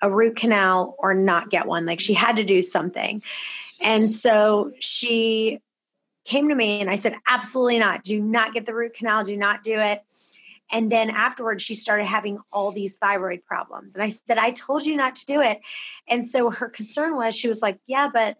a 0.00 0.10
root 0.10 0.36
canal 0.36 0.94
or 0.98 1.14
not 1.14 1.50
get 1.50 1.66
one. 1.66 1.86
Like 1.86 2.00
she 2.00 2.14
had 2.14 2.36
to 2.36 2.44
do 2.44 2.62
something. 2.62 3.20
And 3.82 4.12
so 4.12 4.72
she 4.80 5.60
came 6.24 6.48
to 6.48 6.54
me 6.54 6.80
and 6.80 6.90
I 6.90 6.96
said, 6.96 7.14
absolutely 7.26 7.78
not. 7.78 8.04
Do 8.04 8.20
not 8.20 8.52
get 8.52 8.66
the 8.66 8.74
root 8.74 8.94
canal. 8.94 9.24
Do 9.24 9.36
not 9.36 9.62
do 9.62 9.78
it. 9.78 10.02
And 10.70 10.92
then 10.92 11.08
afterwards, 11.10 11.62
she 11.62 11.74
started 11.74 12.04
having 12.04 12.38
all 12.52 12.72
these 12.72 12.96
thyroid 12.96 13.44
problems. 13.44 13.94
And 13.94 14.02
I 14.02 14.10
said, 14.10 14.36
I 14.36 14.50
told 14.50 14.84
you 14.84 14.96
not 14.96 15.14
to 15.16 15.26
do 15.26 15.40
it. 15.40 15.60
And 16.08 16.26
so 16.26 16.50
her 16.50 16.68
concern 16.68 17.16
was, 17.16 17.34
she 17.34 17.48
was 17.48 17.62
like, 17.62 17.78
Yeah, 17.86 18.08
but 18.12 18.36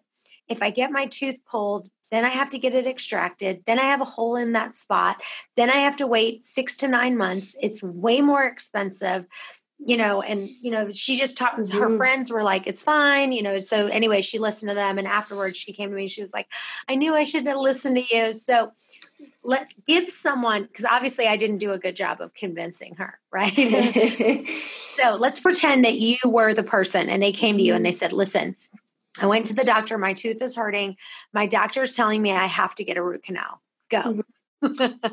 if 0.47 0.63
I 0.63 0.71
get 0.71 0.91
my 0.91 1.07
tooth 1.07 1.39
pulled, 1.51 1.91
then 2.11 2.25
I 2.25 2.31
have 2.31 2.51
to 2.51 2.59
get 2.59 2.75
it 2.75 2.87
extracted. 2.87 3.63
Then 3.67 3.79
I 3.79 3.85
have 3.85 4.01
a 4.01 4.07
hole 4.07 4.37
in 4.37 4.53
that 4.53 4.77
spot. 4.77 5.23
Then 5.57 5.71
I 5.71 5.77
have 5.77 5.97
to 5.97 6.07
wait 6.07 6.45
six 6.45 6.77
to 6.79 6.89
nine 6.89 7.17
months. 7.17 7.57
It's 7.61 7.83
way 7.83 8.21
more 8.21 8.45
expensive 8.45 9.27
you 9.85 9.97
know, 9.97 10.23
and 10.23 10.49
you 10.61 10.71
know, 10.71 10.91
she 10.91 11.17
just 11.17 11.37
talked. 11.37 11.59
Mm-hmm. 11.59 11.79
Her 11.79 11.97
friends 11.97 12.31
were 12.31 12.43
like, 12.43 12.67
"It's 12.67 12.83
fine," 12.83 13.33
you 13.33 13.43
know. 13.43 13.59
So 13.59 13.87
anyway, 13.87 14.23
she 14.23 14.39
listened 14.39 14.71
to 14.71 14.75
them, 14.75 14.99
and 14.99 15.07
afterwards, 15.07 15.57
she 15.57 15.73
came 15.73 15.91
to 15.91 15.97
me. 15.97 16.09
She 16.09 16.21
was 16.21 16.33
like, 16.35 16.49
"I 16.89 16.97
knew 16.97 17.15
I 17.15 17.23
shouldn't 17.23 17.49
have 17.49 17.59
listened 17.59 17.97
to 17.97 18.17
you." 18.17 18.33
So 18.33 18.73
let 19.45 19.73
give 19.87 20.09
someone 20.09 20.65
because 20.65 20.85
obviously 20.85 21.27
I 21.27 21.37
didn't 21.37 21.59
do 21.59 21.73
a 21.73 21.79
good 21.79 21.95
job 21.95 22.21
of 22.21 22.35
convincing 22.35 22.97
her, 22.97 23.19
right? 23.33 23.55
so 24.49 25.17
let's 25.17 25.39
pretend 25.39 25.85
that 25.85 25.99
you 25.99 26.19
were 26.25 26.55
the 26.55 26.65
person, 26.65 27.09
and 27.09 27.23
they 27.23 27.33
came 27.33 27.57
to 27.57 27.63
you 27.63 27.75
and 27.75 27.87
they 27.87 27.93
said, 27.93 28.13
"Listen, 28.13 28.57
I 29.21 29.27
went 29.27 29.47
to 29.47 29.55
the 29.55 29.65
doctor. 29.65 29.99
My 29.99 30.13
tooth 30.13 30.41
is 30.43 30.57
hurting. 30.57 30.97
My 31.33 31.47
doctor's 31.47 31.95
telling 31.95 32.23
me 32.23 32.33
I 32.33 32.47
have 32.47 32.75
to 32.77 32.85
get 32.85 32.97
a 32.97 33.03
root 33.03 33.23
canal. 33.23 33.63
Go." 33.91 34.03
Mm-hmm. 34.03 34.23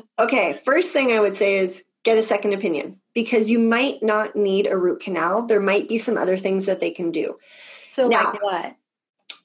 okay, 0.18 0.60
first 0.64 0.92
thing 0.92 1.12
I 1.12 1.20
would 1.20 1.36
say 1.36 1.58
is 1.58 1.84
get 2.04 2.18
a 2.18 2.22
second 2.22 2.52
opinion 2.52 3.00
because 3.14 3.50
you 3.50 3.58
might 3.58 4.02
not 4.02 4.36
need 4.36 4.66
a 4.66 4.76
root 4.76 5.00
canal. 5.00 5.46
There 5.46 5.60
might 5.60 5.88
be 5.88 5.98
some 5.98 6.16
other 6.16 6.36
things 6.36 6.66
that 6.66 6.80
they 6.80 6.90
can 6.90 7.10
do. 7.10 7.36
So, 7.88 8.08
now, 8.08 8.24
like 8.24 8.42
what? 8.42 8.76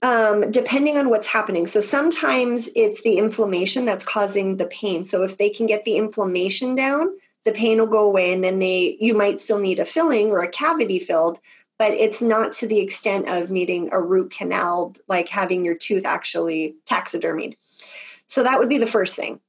Um, 0.04 0.50
depending 0.50 0.97
on 0.97 1.10
what's 1.10 1.28
happening. 1.28 1.67
So 1.67 1.80
sometimes 1.80 2.69
it's 2.76 3.04
the 3.04 3.19
inflammation 3.19 3.86
that's 3.86 4.04
causing 4.04 4.58
the 4.58 4.65
pain. 4.65 5.06
So 5.06 5.24
if 5.24 5.38
they 5.38 5.50
can 5.50 5.67
get 5.67 5.86
the 5.86 5.95
inflammation 5.95 6.74
down, 6.74 7.15
the 7.45 7.52
pain 7.52 7.78
will 7.78 7.88
go 7.88 8.08
away, 8.08 8.34
and 8.34 8.43
then 8.43 8.60
they 8.60 8.97
you 9.00 9.13
might 9.13 9.39
still 9.39 9.60
need 9.60 9.80
a 9.80 9.86
filling 9.86 10.32
or 10.32 10.41
a 10.41 10.47
cavity 10.47 11.00
filled, 11.00 11.39
but 11.82 11.94
it's 11.94 12.22
not 12.22 12.52
to 12.52 12.67
the 12.67 12.80
extent 12.80 13.28
of 13.28 13.50
needing 13.50 13.91
a 13.91 14.00
root 14.00 14.32
canal, 14.32 14.94
like 15.08 15.28
having 15.28 15.65
your 15.65 15.74
tooth 15.74 16.06
actually 16.06 16.76
taxidermied. 16.86 17.58
So 18.28 18.44
that 18.44 18.60
would 18.60 18.70
be 18.70 18.78
the 18.78 18.86
first 18.86 19.15
thing 19.15 19.39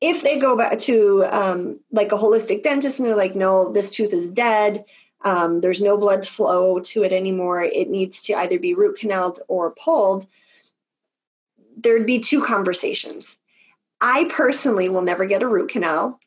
if 0.00 0.24
they 0.24 0.40
go 0.40 0.56
back 0.56 0.76
to 0.80 1.24
um, 1.30 1.78
like 1.92 2.10
a 2.10 2.16
holistic 2.16 2.64
dentist 2.64 2.98
and 2.98 3.06
they're 3.06 3.14
like, 3.14 3.36
no, 3.36 3.72
this 3.72 3.94
tooth 3.94 4.12
is 4.12 4.28
dead, 4.28 4.86
um, 5.24 5.60
there's 5.60 5.80
no 5.80 5.96
blood 5.96 6.26
flow 6.26 6.80
to 6.80 7.04
it 7.04 7.12
anymore, 7.12 7.62
it 7.62 7.88
needs 7.88 8.22
to 8.22 8.34
either 8.34 8.58
be 8.58 8.74
root 8.74 8.98
canaled 8.98 9.38
or 9.46 9.70
pulled, 9.70 10.26
there'd 11.76 12.06
be 12.06 12.18
two 12.18 12.42
conversations. 12.42 13.38
I 14.00 14.26
personally 14.28 14.88
will 14.88 15.02
never 15.02 15.26
get 15.26 15.44
a 15.44 15.48
root 15.48 15.70
canal 15.70 16.18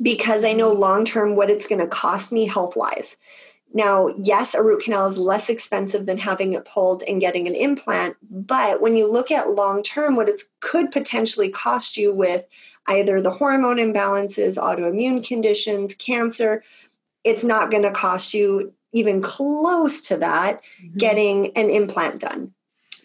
because 0.00 0.46
I 0.46 0.54
know 0.54 0.72
long 0.72 1.04
term 1.04 1.36
what 1.36 1.50
it's 1.50 1.66
going 1.66 1.82
to 1.82 1.86
cost 1.86 2.32
me 2.32 2.46
health 2.46 2.74
wise. 2.74 3.18
Now, 3.76 4.08
yes, 4.22 4.54
a 4.54 4.62
root 4.62 4.84
canal 4.84 5.08
is 5.08 5.18
less 5.18 5.50
expensive 5.50 6.06
than 6.06 6.16
having 6.16 6.52
it 6.52 6.64
pulled 6.64 7.02
and 7.08 7.20
getting 7.20 7.48
an 7.48 7.56
implant, 7.56 8.16
but 8.30 8.80
when 8.80 8.96
you 8.96 9.10
look 9.10 9.32
at 9.32 9.50
long 9.50 9.82
term, 9.82 10.14
what 10.14 10.28
it 10.28 10.42
could 10.60 10.92
potentially 10.92 11.50
cost 11.50 11.96
you 11.96 12.14
with 12.14 12.44
either 12.86 13.20
the 13.20 13.32
hormone 13.32 13.78
imbalances, 13.78 14.58
autoimmune 14.58 15.26
conditions, 15.26 15.94
cancer, 15.94 16.62
it's 17.24 17.42
not 17.42 17.72
going 17.72 17.82
to 17.82 17.90
cost 17.90 18.32
you 18.32 18.72
even 18.92 19.20
close 19.20 20.02
to 20.02 20.18
that 20.18 20.60
mm-hmm. 20.80 20.96
getting 20.96 21.56
an 21.56 21.68
implant 21.68 22.20
done. 22.20 22.54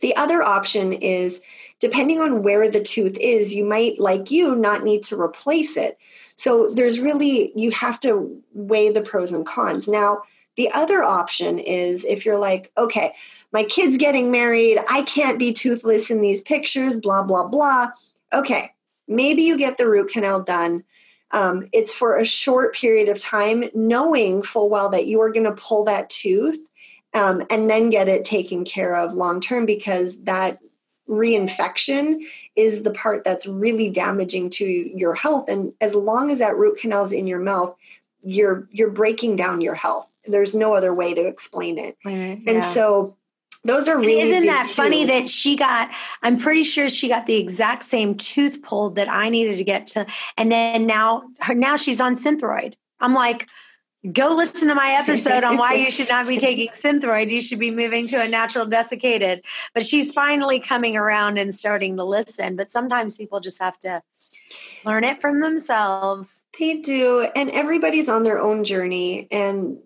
The 0.02 0.16
other 0.16 0.44
option 0.44 0.94
is 0.94 1.42
depending 1.80 2.20
on 2.20 2.44
where 2.44 2.70
the 2.70 2.82
tooth 2.82 3.18
is, 3.20 3.56
you 3.56 3.66
might, 3.66 4.00
like 4.00 4.30
you, 4.30 4.56
not 4.56 4.84
need 4.84 5.02
to 5.04 5.20
replace 5.20 5.78
it. 5.78 5.98
So 6.36 6.70
there's 6.74 7.00
really, 7.00 7.52
you 7.56 7.72
have 7.72 8.00
to 8.02 8.42
weigh 8.54 8.92
the 8.92 9.02
pros 9.02 9.32
and 9.32 9.46
cons. 9.46 9.88
Now, 9.88 10.22
the 10.60 10.70
other 10.76 11.02
option 11.02 11.58
is 11.58 12.04
if 12.04 12.26
you're 12.26 12.38
like, 12.38 12.70
okay, 12.78 13.14
my 13.54 13.64
kid's 13.64 13.96
getting 13.96 14.30
married, 14.30 14.78
I 14.90 15.04
can't 15.04 15.40
be 15.40 15.54
toothless 15.54 16.12
in 16.12 16.20
these 16.20 16.42
pictures, 16.42 16.98
blah, 16.98 17.24
blah, 17.24 17.48
blah. 17.48 17.88
Okay, 18.34 18.72
maybe 19.08 19.44
you 19.44 19.58
get 19.58 19.78
the 19.78 19.88
root 19.88 20.10
canal 20.12 20.44
done. 20.44 20.84
Um, 21.32 21.64
it's 21.72 21.94
for 21.94 22.18
a 22.18 22.26
short 22.26 22.76
period 22.76 23.08
of 23.08 23.20
time, 23.20 23.70
knowing 23.74 24.42
full 24.42 24.70
well 24.70 24.90
that 24.90 25.08
you 25.08 25.22
are 25.22 25.32
going 25.32 25.46
to 25.46 25.54
pull 25.54 25.86
that 25.86 26.10
tooth 26.10 26.68
um, 27.14 27.42
and 27.50 27.70
then 27.70 27.90
get 27.90 28.10
it 28.10 28.26
taken 28.26 28.66
care 28.66 28.98
of 28.98 29.14
long 29.14 29.40
term 29.40 29.66
because 29.66 30.18
that 30.24 30.60
reinfection 31.08 32.22
is 32.58 32.84
the 32.84 32.92
part 32.92 33.24
that's 33.24 33.48
really 33.48 33.90
damaging 33.90 34.50
to 34.50 34.66
your 34.66 35.14
health. 35.14 35.50
And 35.50 35.72
as 35.80 35.96
long 35.96 36.30
as 36.30 36.40
that 36.40 36.58
root 36.58 36.80
canal 36.82 37.06
is 37.06 37.14
in 37.14 37.28
your 37.28 37.40
mouth, 37.40 37.74
you're 38.22 38.68
you're 38.72 38.92
breaking 38.92 39.38
down 39.38 39.62
your 39.62 39.76
health. 39.76 40.10
There's 40.32 40.56
no 40.56 40.74
other 40.74 40.94
way 40.94 41.14
to 41.14 41.28
explain 41.28 41.78
it. 41.78 41.98
Mm, 42.06 42.46
yeah. 42.46 42.52
And 42.54 42.64
so 42.64 43.18
those 43.64 43.88
are 43.88 43.98
really 43.98 44.20
isn't 44.20 44.46
that 44.46 44.66
too. 44.66 44.74
funny 44.74 45.06
that 45.06 45.28
she 45.28 45.56
got 45.56 45.90
i'm 46.24 46.38
pretty 46.38 46.64
sure 46.64 46.88
she 46.90 47.08
got 47.08 47.26
the 47.26 47.36
exact 47.36 47.84
same 47.84 48.16
tooth 48.16 48.62
pulled 48.62 48.96
that 48.96 49.10
i 49.10 49.30
needed 49.30 49.58
to 49.58 49.64
get 49.64 49.88
to 49.88 50.06
and 50.38 50.52
then 50.52 50.86
now 50.86 51.24
her 51.40 51.54
now 51.54 51.76
she's 51.76 52.00
on 52.00 52.16
synthroid 52.16 52.74
i'm 53.00 53.14
like 53.14 53.48
go 54.14 54.34
listen 54.34 54.70
to 54.70 54.76
my 54.76 54.96
episode 54.98 55.44
on 55.44 55.58
why 55.58 55.74
you 55.74 55.92
should 55.92 56.08
not 56.08 56.26
be 56.26 56.38
taking 56.48 56.70
synthroid 56.70 57.30
you 57.30 57.42
should 57.42 57.60
be 57.60 57.72
moving 57.72 58.08
to 58.08 58.22
a 58.22 58.28
natural 58.28 58.66
desiccated 58.66 59.44
but 59.74 59.86
she's 59.86 60.12
finally 60.12 60.60
coming 60.60 60.96
around 60.96 61.38
and 61.38 61.54
starting 61.54 61.98
to 61.98 62.04
listen 62.04 62.56
but 62.56 62.72
sometimes 62.72 63.18
people 63.18 63.40
just 63.40 63.62
have 63.62 63.78
to 63.78 64.02
learn 64.86 65.04
it 65.04 65.20
from 65.20 65.42
themselves 65.42 66.46
they 66.58 66.76
do 66.76 67.28
and 67.36 67.50
everybody's 67.50 68.08
on 68.08 68.24
their 68.24 68.40
own 68.40 68.64
journey 68.64 69.28
and 69.32 69.78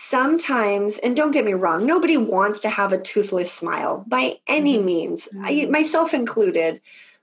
sometimes, 0.00 0.98
and 0.98 1.14
don't 1.14 1.30
get 1.30 1.44
me 1.44 1.52
wrong, 1.52 1.84
nobody 1.84 2.16
wants 2.16 2.60
to 2.60 2.70
have 2.70 2.90
a 2.90 3.00
toothless 3.00 3.52
smile 3.52 4.04
by 4.08 4.34
any 4.46 4.76
mm-hmm. 4.76 4.86
means, 4.86 5.28
I, 5.42 5.52
mm-hmm. 5.52 5.72
myself 5.72 6.14
included. 6.14 6.80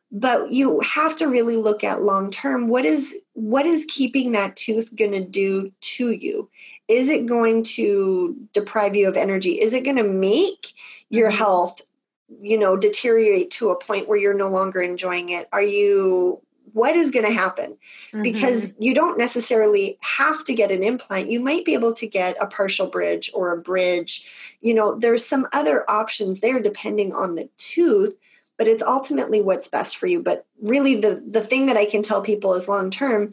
But 0.10 0.54
you 0.54 0.80
have 0.80 1.18
to 1.18 1.28
really 1.28 1.58
look 1.58 1.84
at 1.84 2.02
long 2.02 2.32
term. 2.32 2.70
What 2.70 2.86
is 2.86 3.24
what 3.34 3.66
is 3.66 3.86
keeping 3.90 4.32
that 4.32 4.56
tooth 4.56 4.96
going 4.96 5.12
to 5.12 5.24
do 5.24 5.74
to 5.82 6.12
you? 6.12 6.50
Is 6.88 7.10
it 7.10 7.26
going 7.26 7.64
to 7.64 8.38
deprive 8.54 8.96
you 8.96 9.10
of 9.10 9.18
energy? 9.18 9.60
Is 9.60 9.74
it 9.74 9.84
going 9.84 9.98
to 9.98 10.04
make 10.04 10.68
your 11.10 11.28
mm-hmm. 11.28 11.38
health 11.38 11.82
you 12.40 12.58
know 12.58 12.78
deteriorate 12.78 13.52
to 13.52 13.70
a 13.70 13.80
point 13.80 14.08
where 14.08 14.18
you're 14.18 14.34
no 14.34 14.50
longer 14.50 14.82
enjoying 14.82 15.30
it 15.30 15.48
are 15.54 15.64
you 15.64 16.42
what 16.78 16.96
is 16.96 17.12
going 17.12 17.26
to 17.26 17.34
happen? 17.34 17.78
Mm-hmm. 18.14 18.22
because 18.22 18.74
you 18.80 18.94
don't 18.94 19.18
necessarily 19.18 19.98
have 20.02 20.44
to 20.46 20.54
get 20.54 20.72
an 20.72 20.84
implant. 20.84 21.30
You 21.30 21.40
might 21.40 21.66
be 21.66 21.74
able 21.74 21.94
to 21.94 22.08
get 22.08 22.36
a 22.40 22.48
partial 22.48 22.88
bridge 22.88 23.30
or 23.34 23.52
a 23.52 23.58
bridge. 23.58 24.26
You 24.62 24.74
know 24.74 24.98
there's 24.98 25.26
some 25.26 25.48
other 25.54 25.90
options 25.90 26.40
there 26.40 26.60
depending 26.60 27.14
on 27.14 27.36
the 27.36 27.50
tooth 27.58 28.16
but 28.58 28.68
it's 28.68 28.82
ultimately 28.82 29.40
what's 29.40 29.68
best 29.68 29.98
for 29.98 30.08
you. 30.08 30.22
But 30.22 30.46
really 30.62 30.96
the 30.96 31.24
the 31.28 31.42
thing 31.42 31.68
that 31.68 31.78
i 31.78 31.86
can 31.86 32.02
tell 32.02 32.22
people 32.22 32.54
is 32.56 32.68
long 32.68 32.90
term 32.90 33.32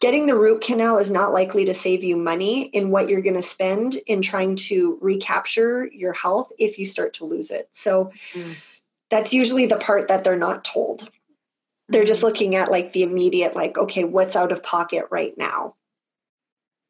getting 0.00 0.26
the 0.26 0.36
root 0.36 0.62
canal 0.62 0.98
is 0.98 1.10
not 1.10 1.32
likely 1.32 1.64
to 1.66 1.74
save 1.74 2.02
you 2.02 2.16
money 2.16 2.64
in 2.64 2.90
what 2.90 3.08
you're 3.08 3.20
going 3.20 3.36
to 3.36 3.42
spend 3.42 3.96
in 4.06 4.22
trying 4.22 4.56
to 4.56 4.98
recapture 5.00 5.88
your 5.92 6.14
health 6.14 6.50
if 6.58 6.78
you 6.78 6.86
start 6.86 7.12
to 7.12 7.26
lose 7.26 7.50
it. 7.50 7.68
So 7.72 8.10
mm. 8.32 8.56
that's 9.10 9.34
usually 9.34 9.66
the 9.66 9.76
part 9.76 10.08
that 10.08 10.24
they're 10.24 10.36
not 10.36 10.64
told 10.64 11.10
they're 11.90 12.04
just 12.04 12.22
looking 12.22 12.56
at 12.56 12.70
like 12.70 12.92
the 12.92 13.02
immediate 13.02 13.54
like 13.54 13.76
okay 13.76 14.04
what's 14.04 14.36
out 14.36 14.52
of 14.52 14.62
pocket 14.62 15.04
right 15.10 15.36
now 15.36 15.74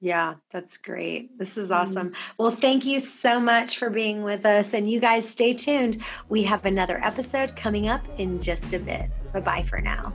yeah, 0.02 0.36
that's 0.50 0.78
great. 0.78 1.38
This 1.38 1.58
is 1.58 1.70
awesome. 1.70 2.08
Mm-hmm. 2.08 2.32
Well, 2.38 2.50
thank 2.50 2.86
you 2.86 3.00
so 3.00 3.38
much 3.38 3.76
for 3.76 3.90
being 3.90 4.22
with 4.22 4.46
us. 4.46 4.72
And 4.72 4.90
you 4.90 4.98
guys 4.98 5.28
stay 5.28 5.52
tuned. 5.52 6.02
We 6.30 6.42
have 6.44 6.64
another 6.64 7.04
episode 7.04 7.54
coming 7.54 7.86
up 7.86 8.00
in 8.18 8.40
just 8.40 8.72
a 8.72 8.78
bit. 8.78 9.10
Bye 9.34 9.40
bye 9.40 9.62
for 9.62 9.80
now. 9.80 10.14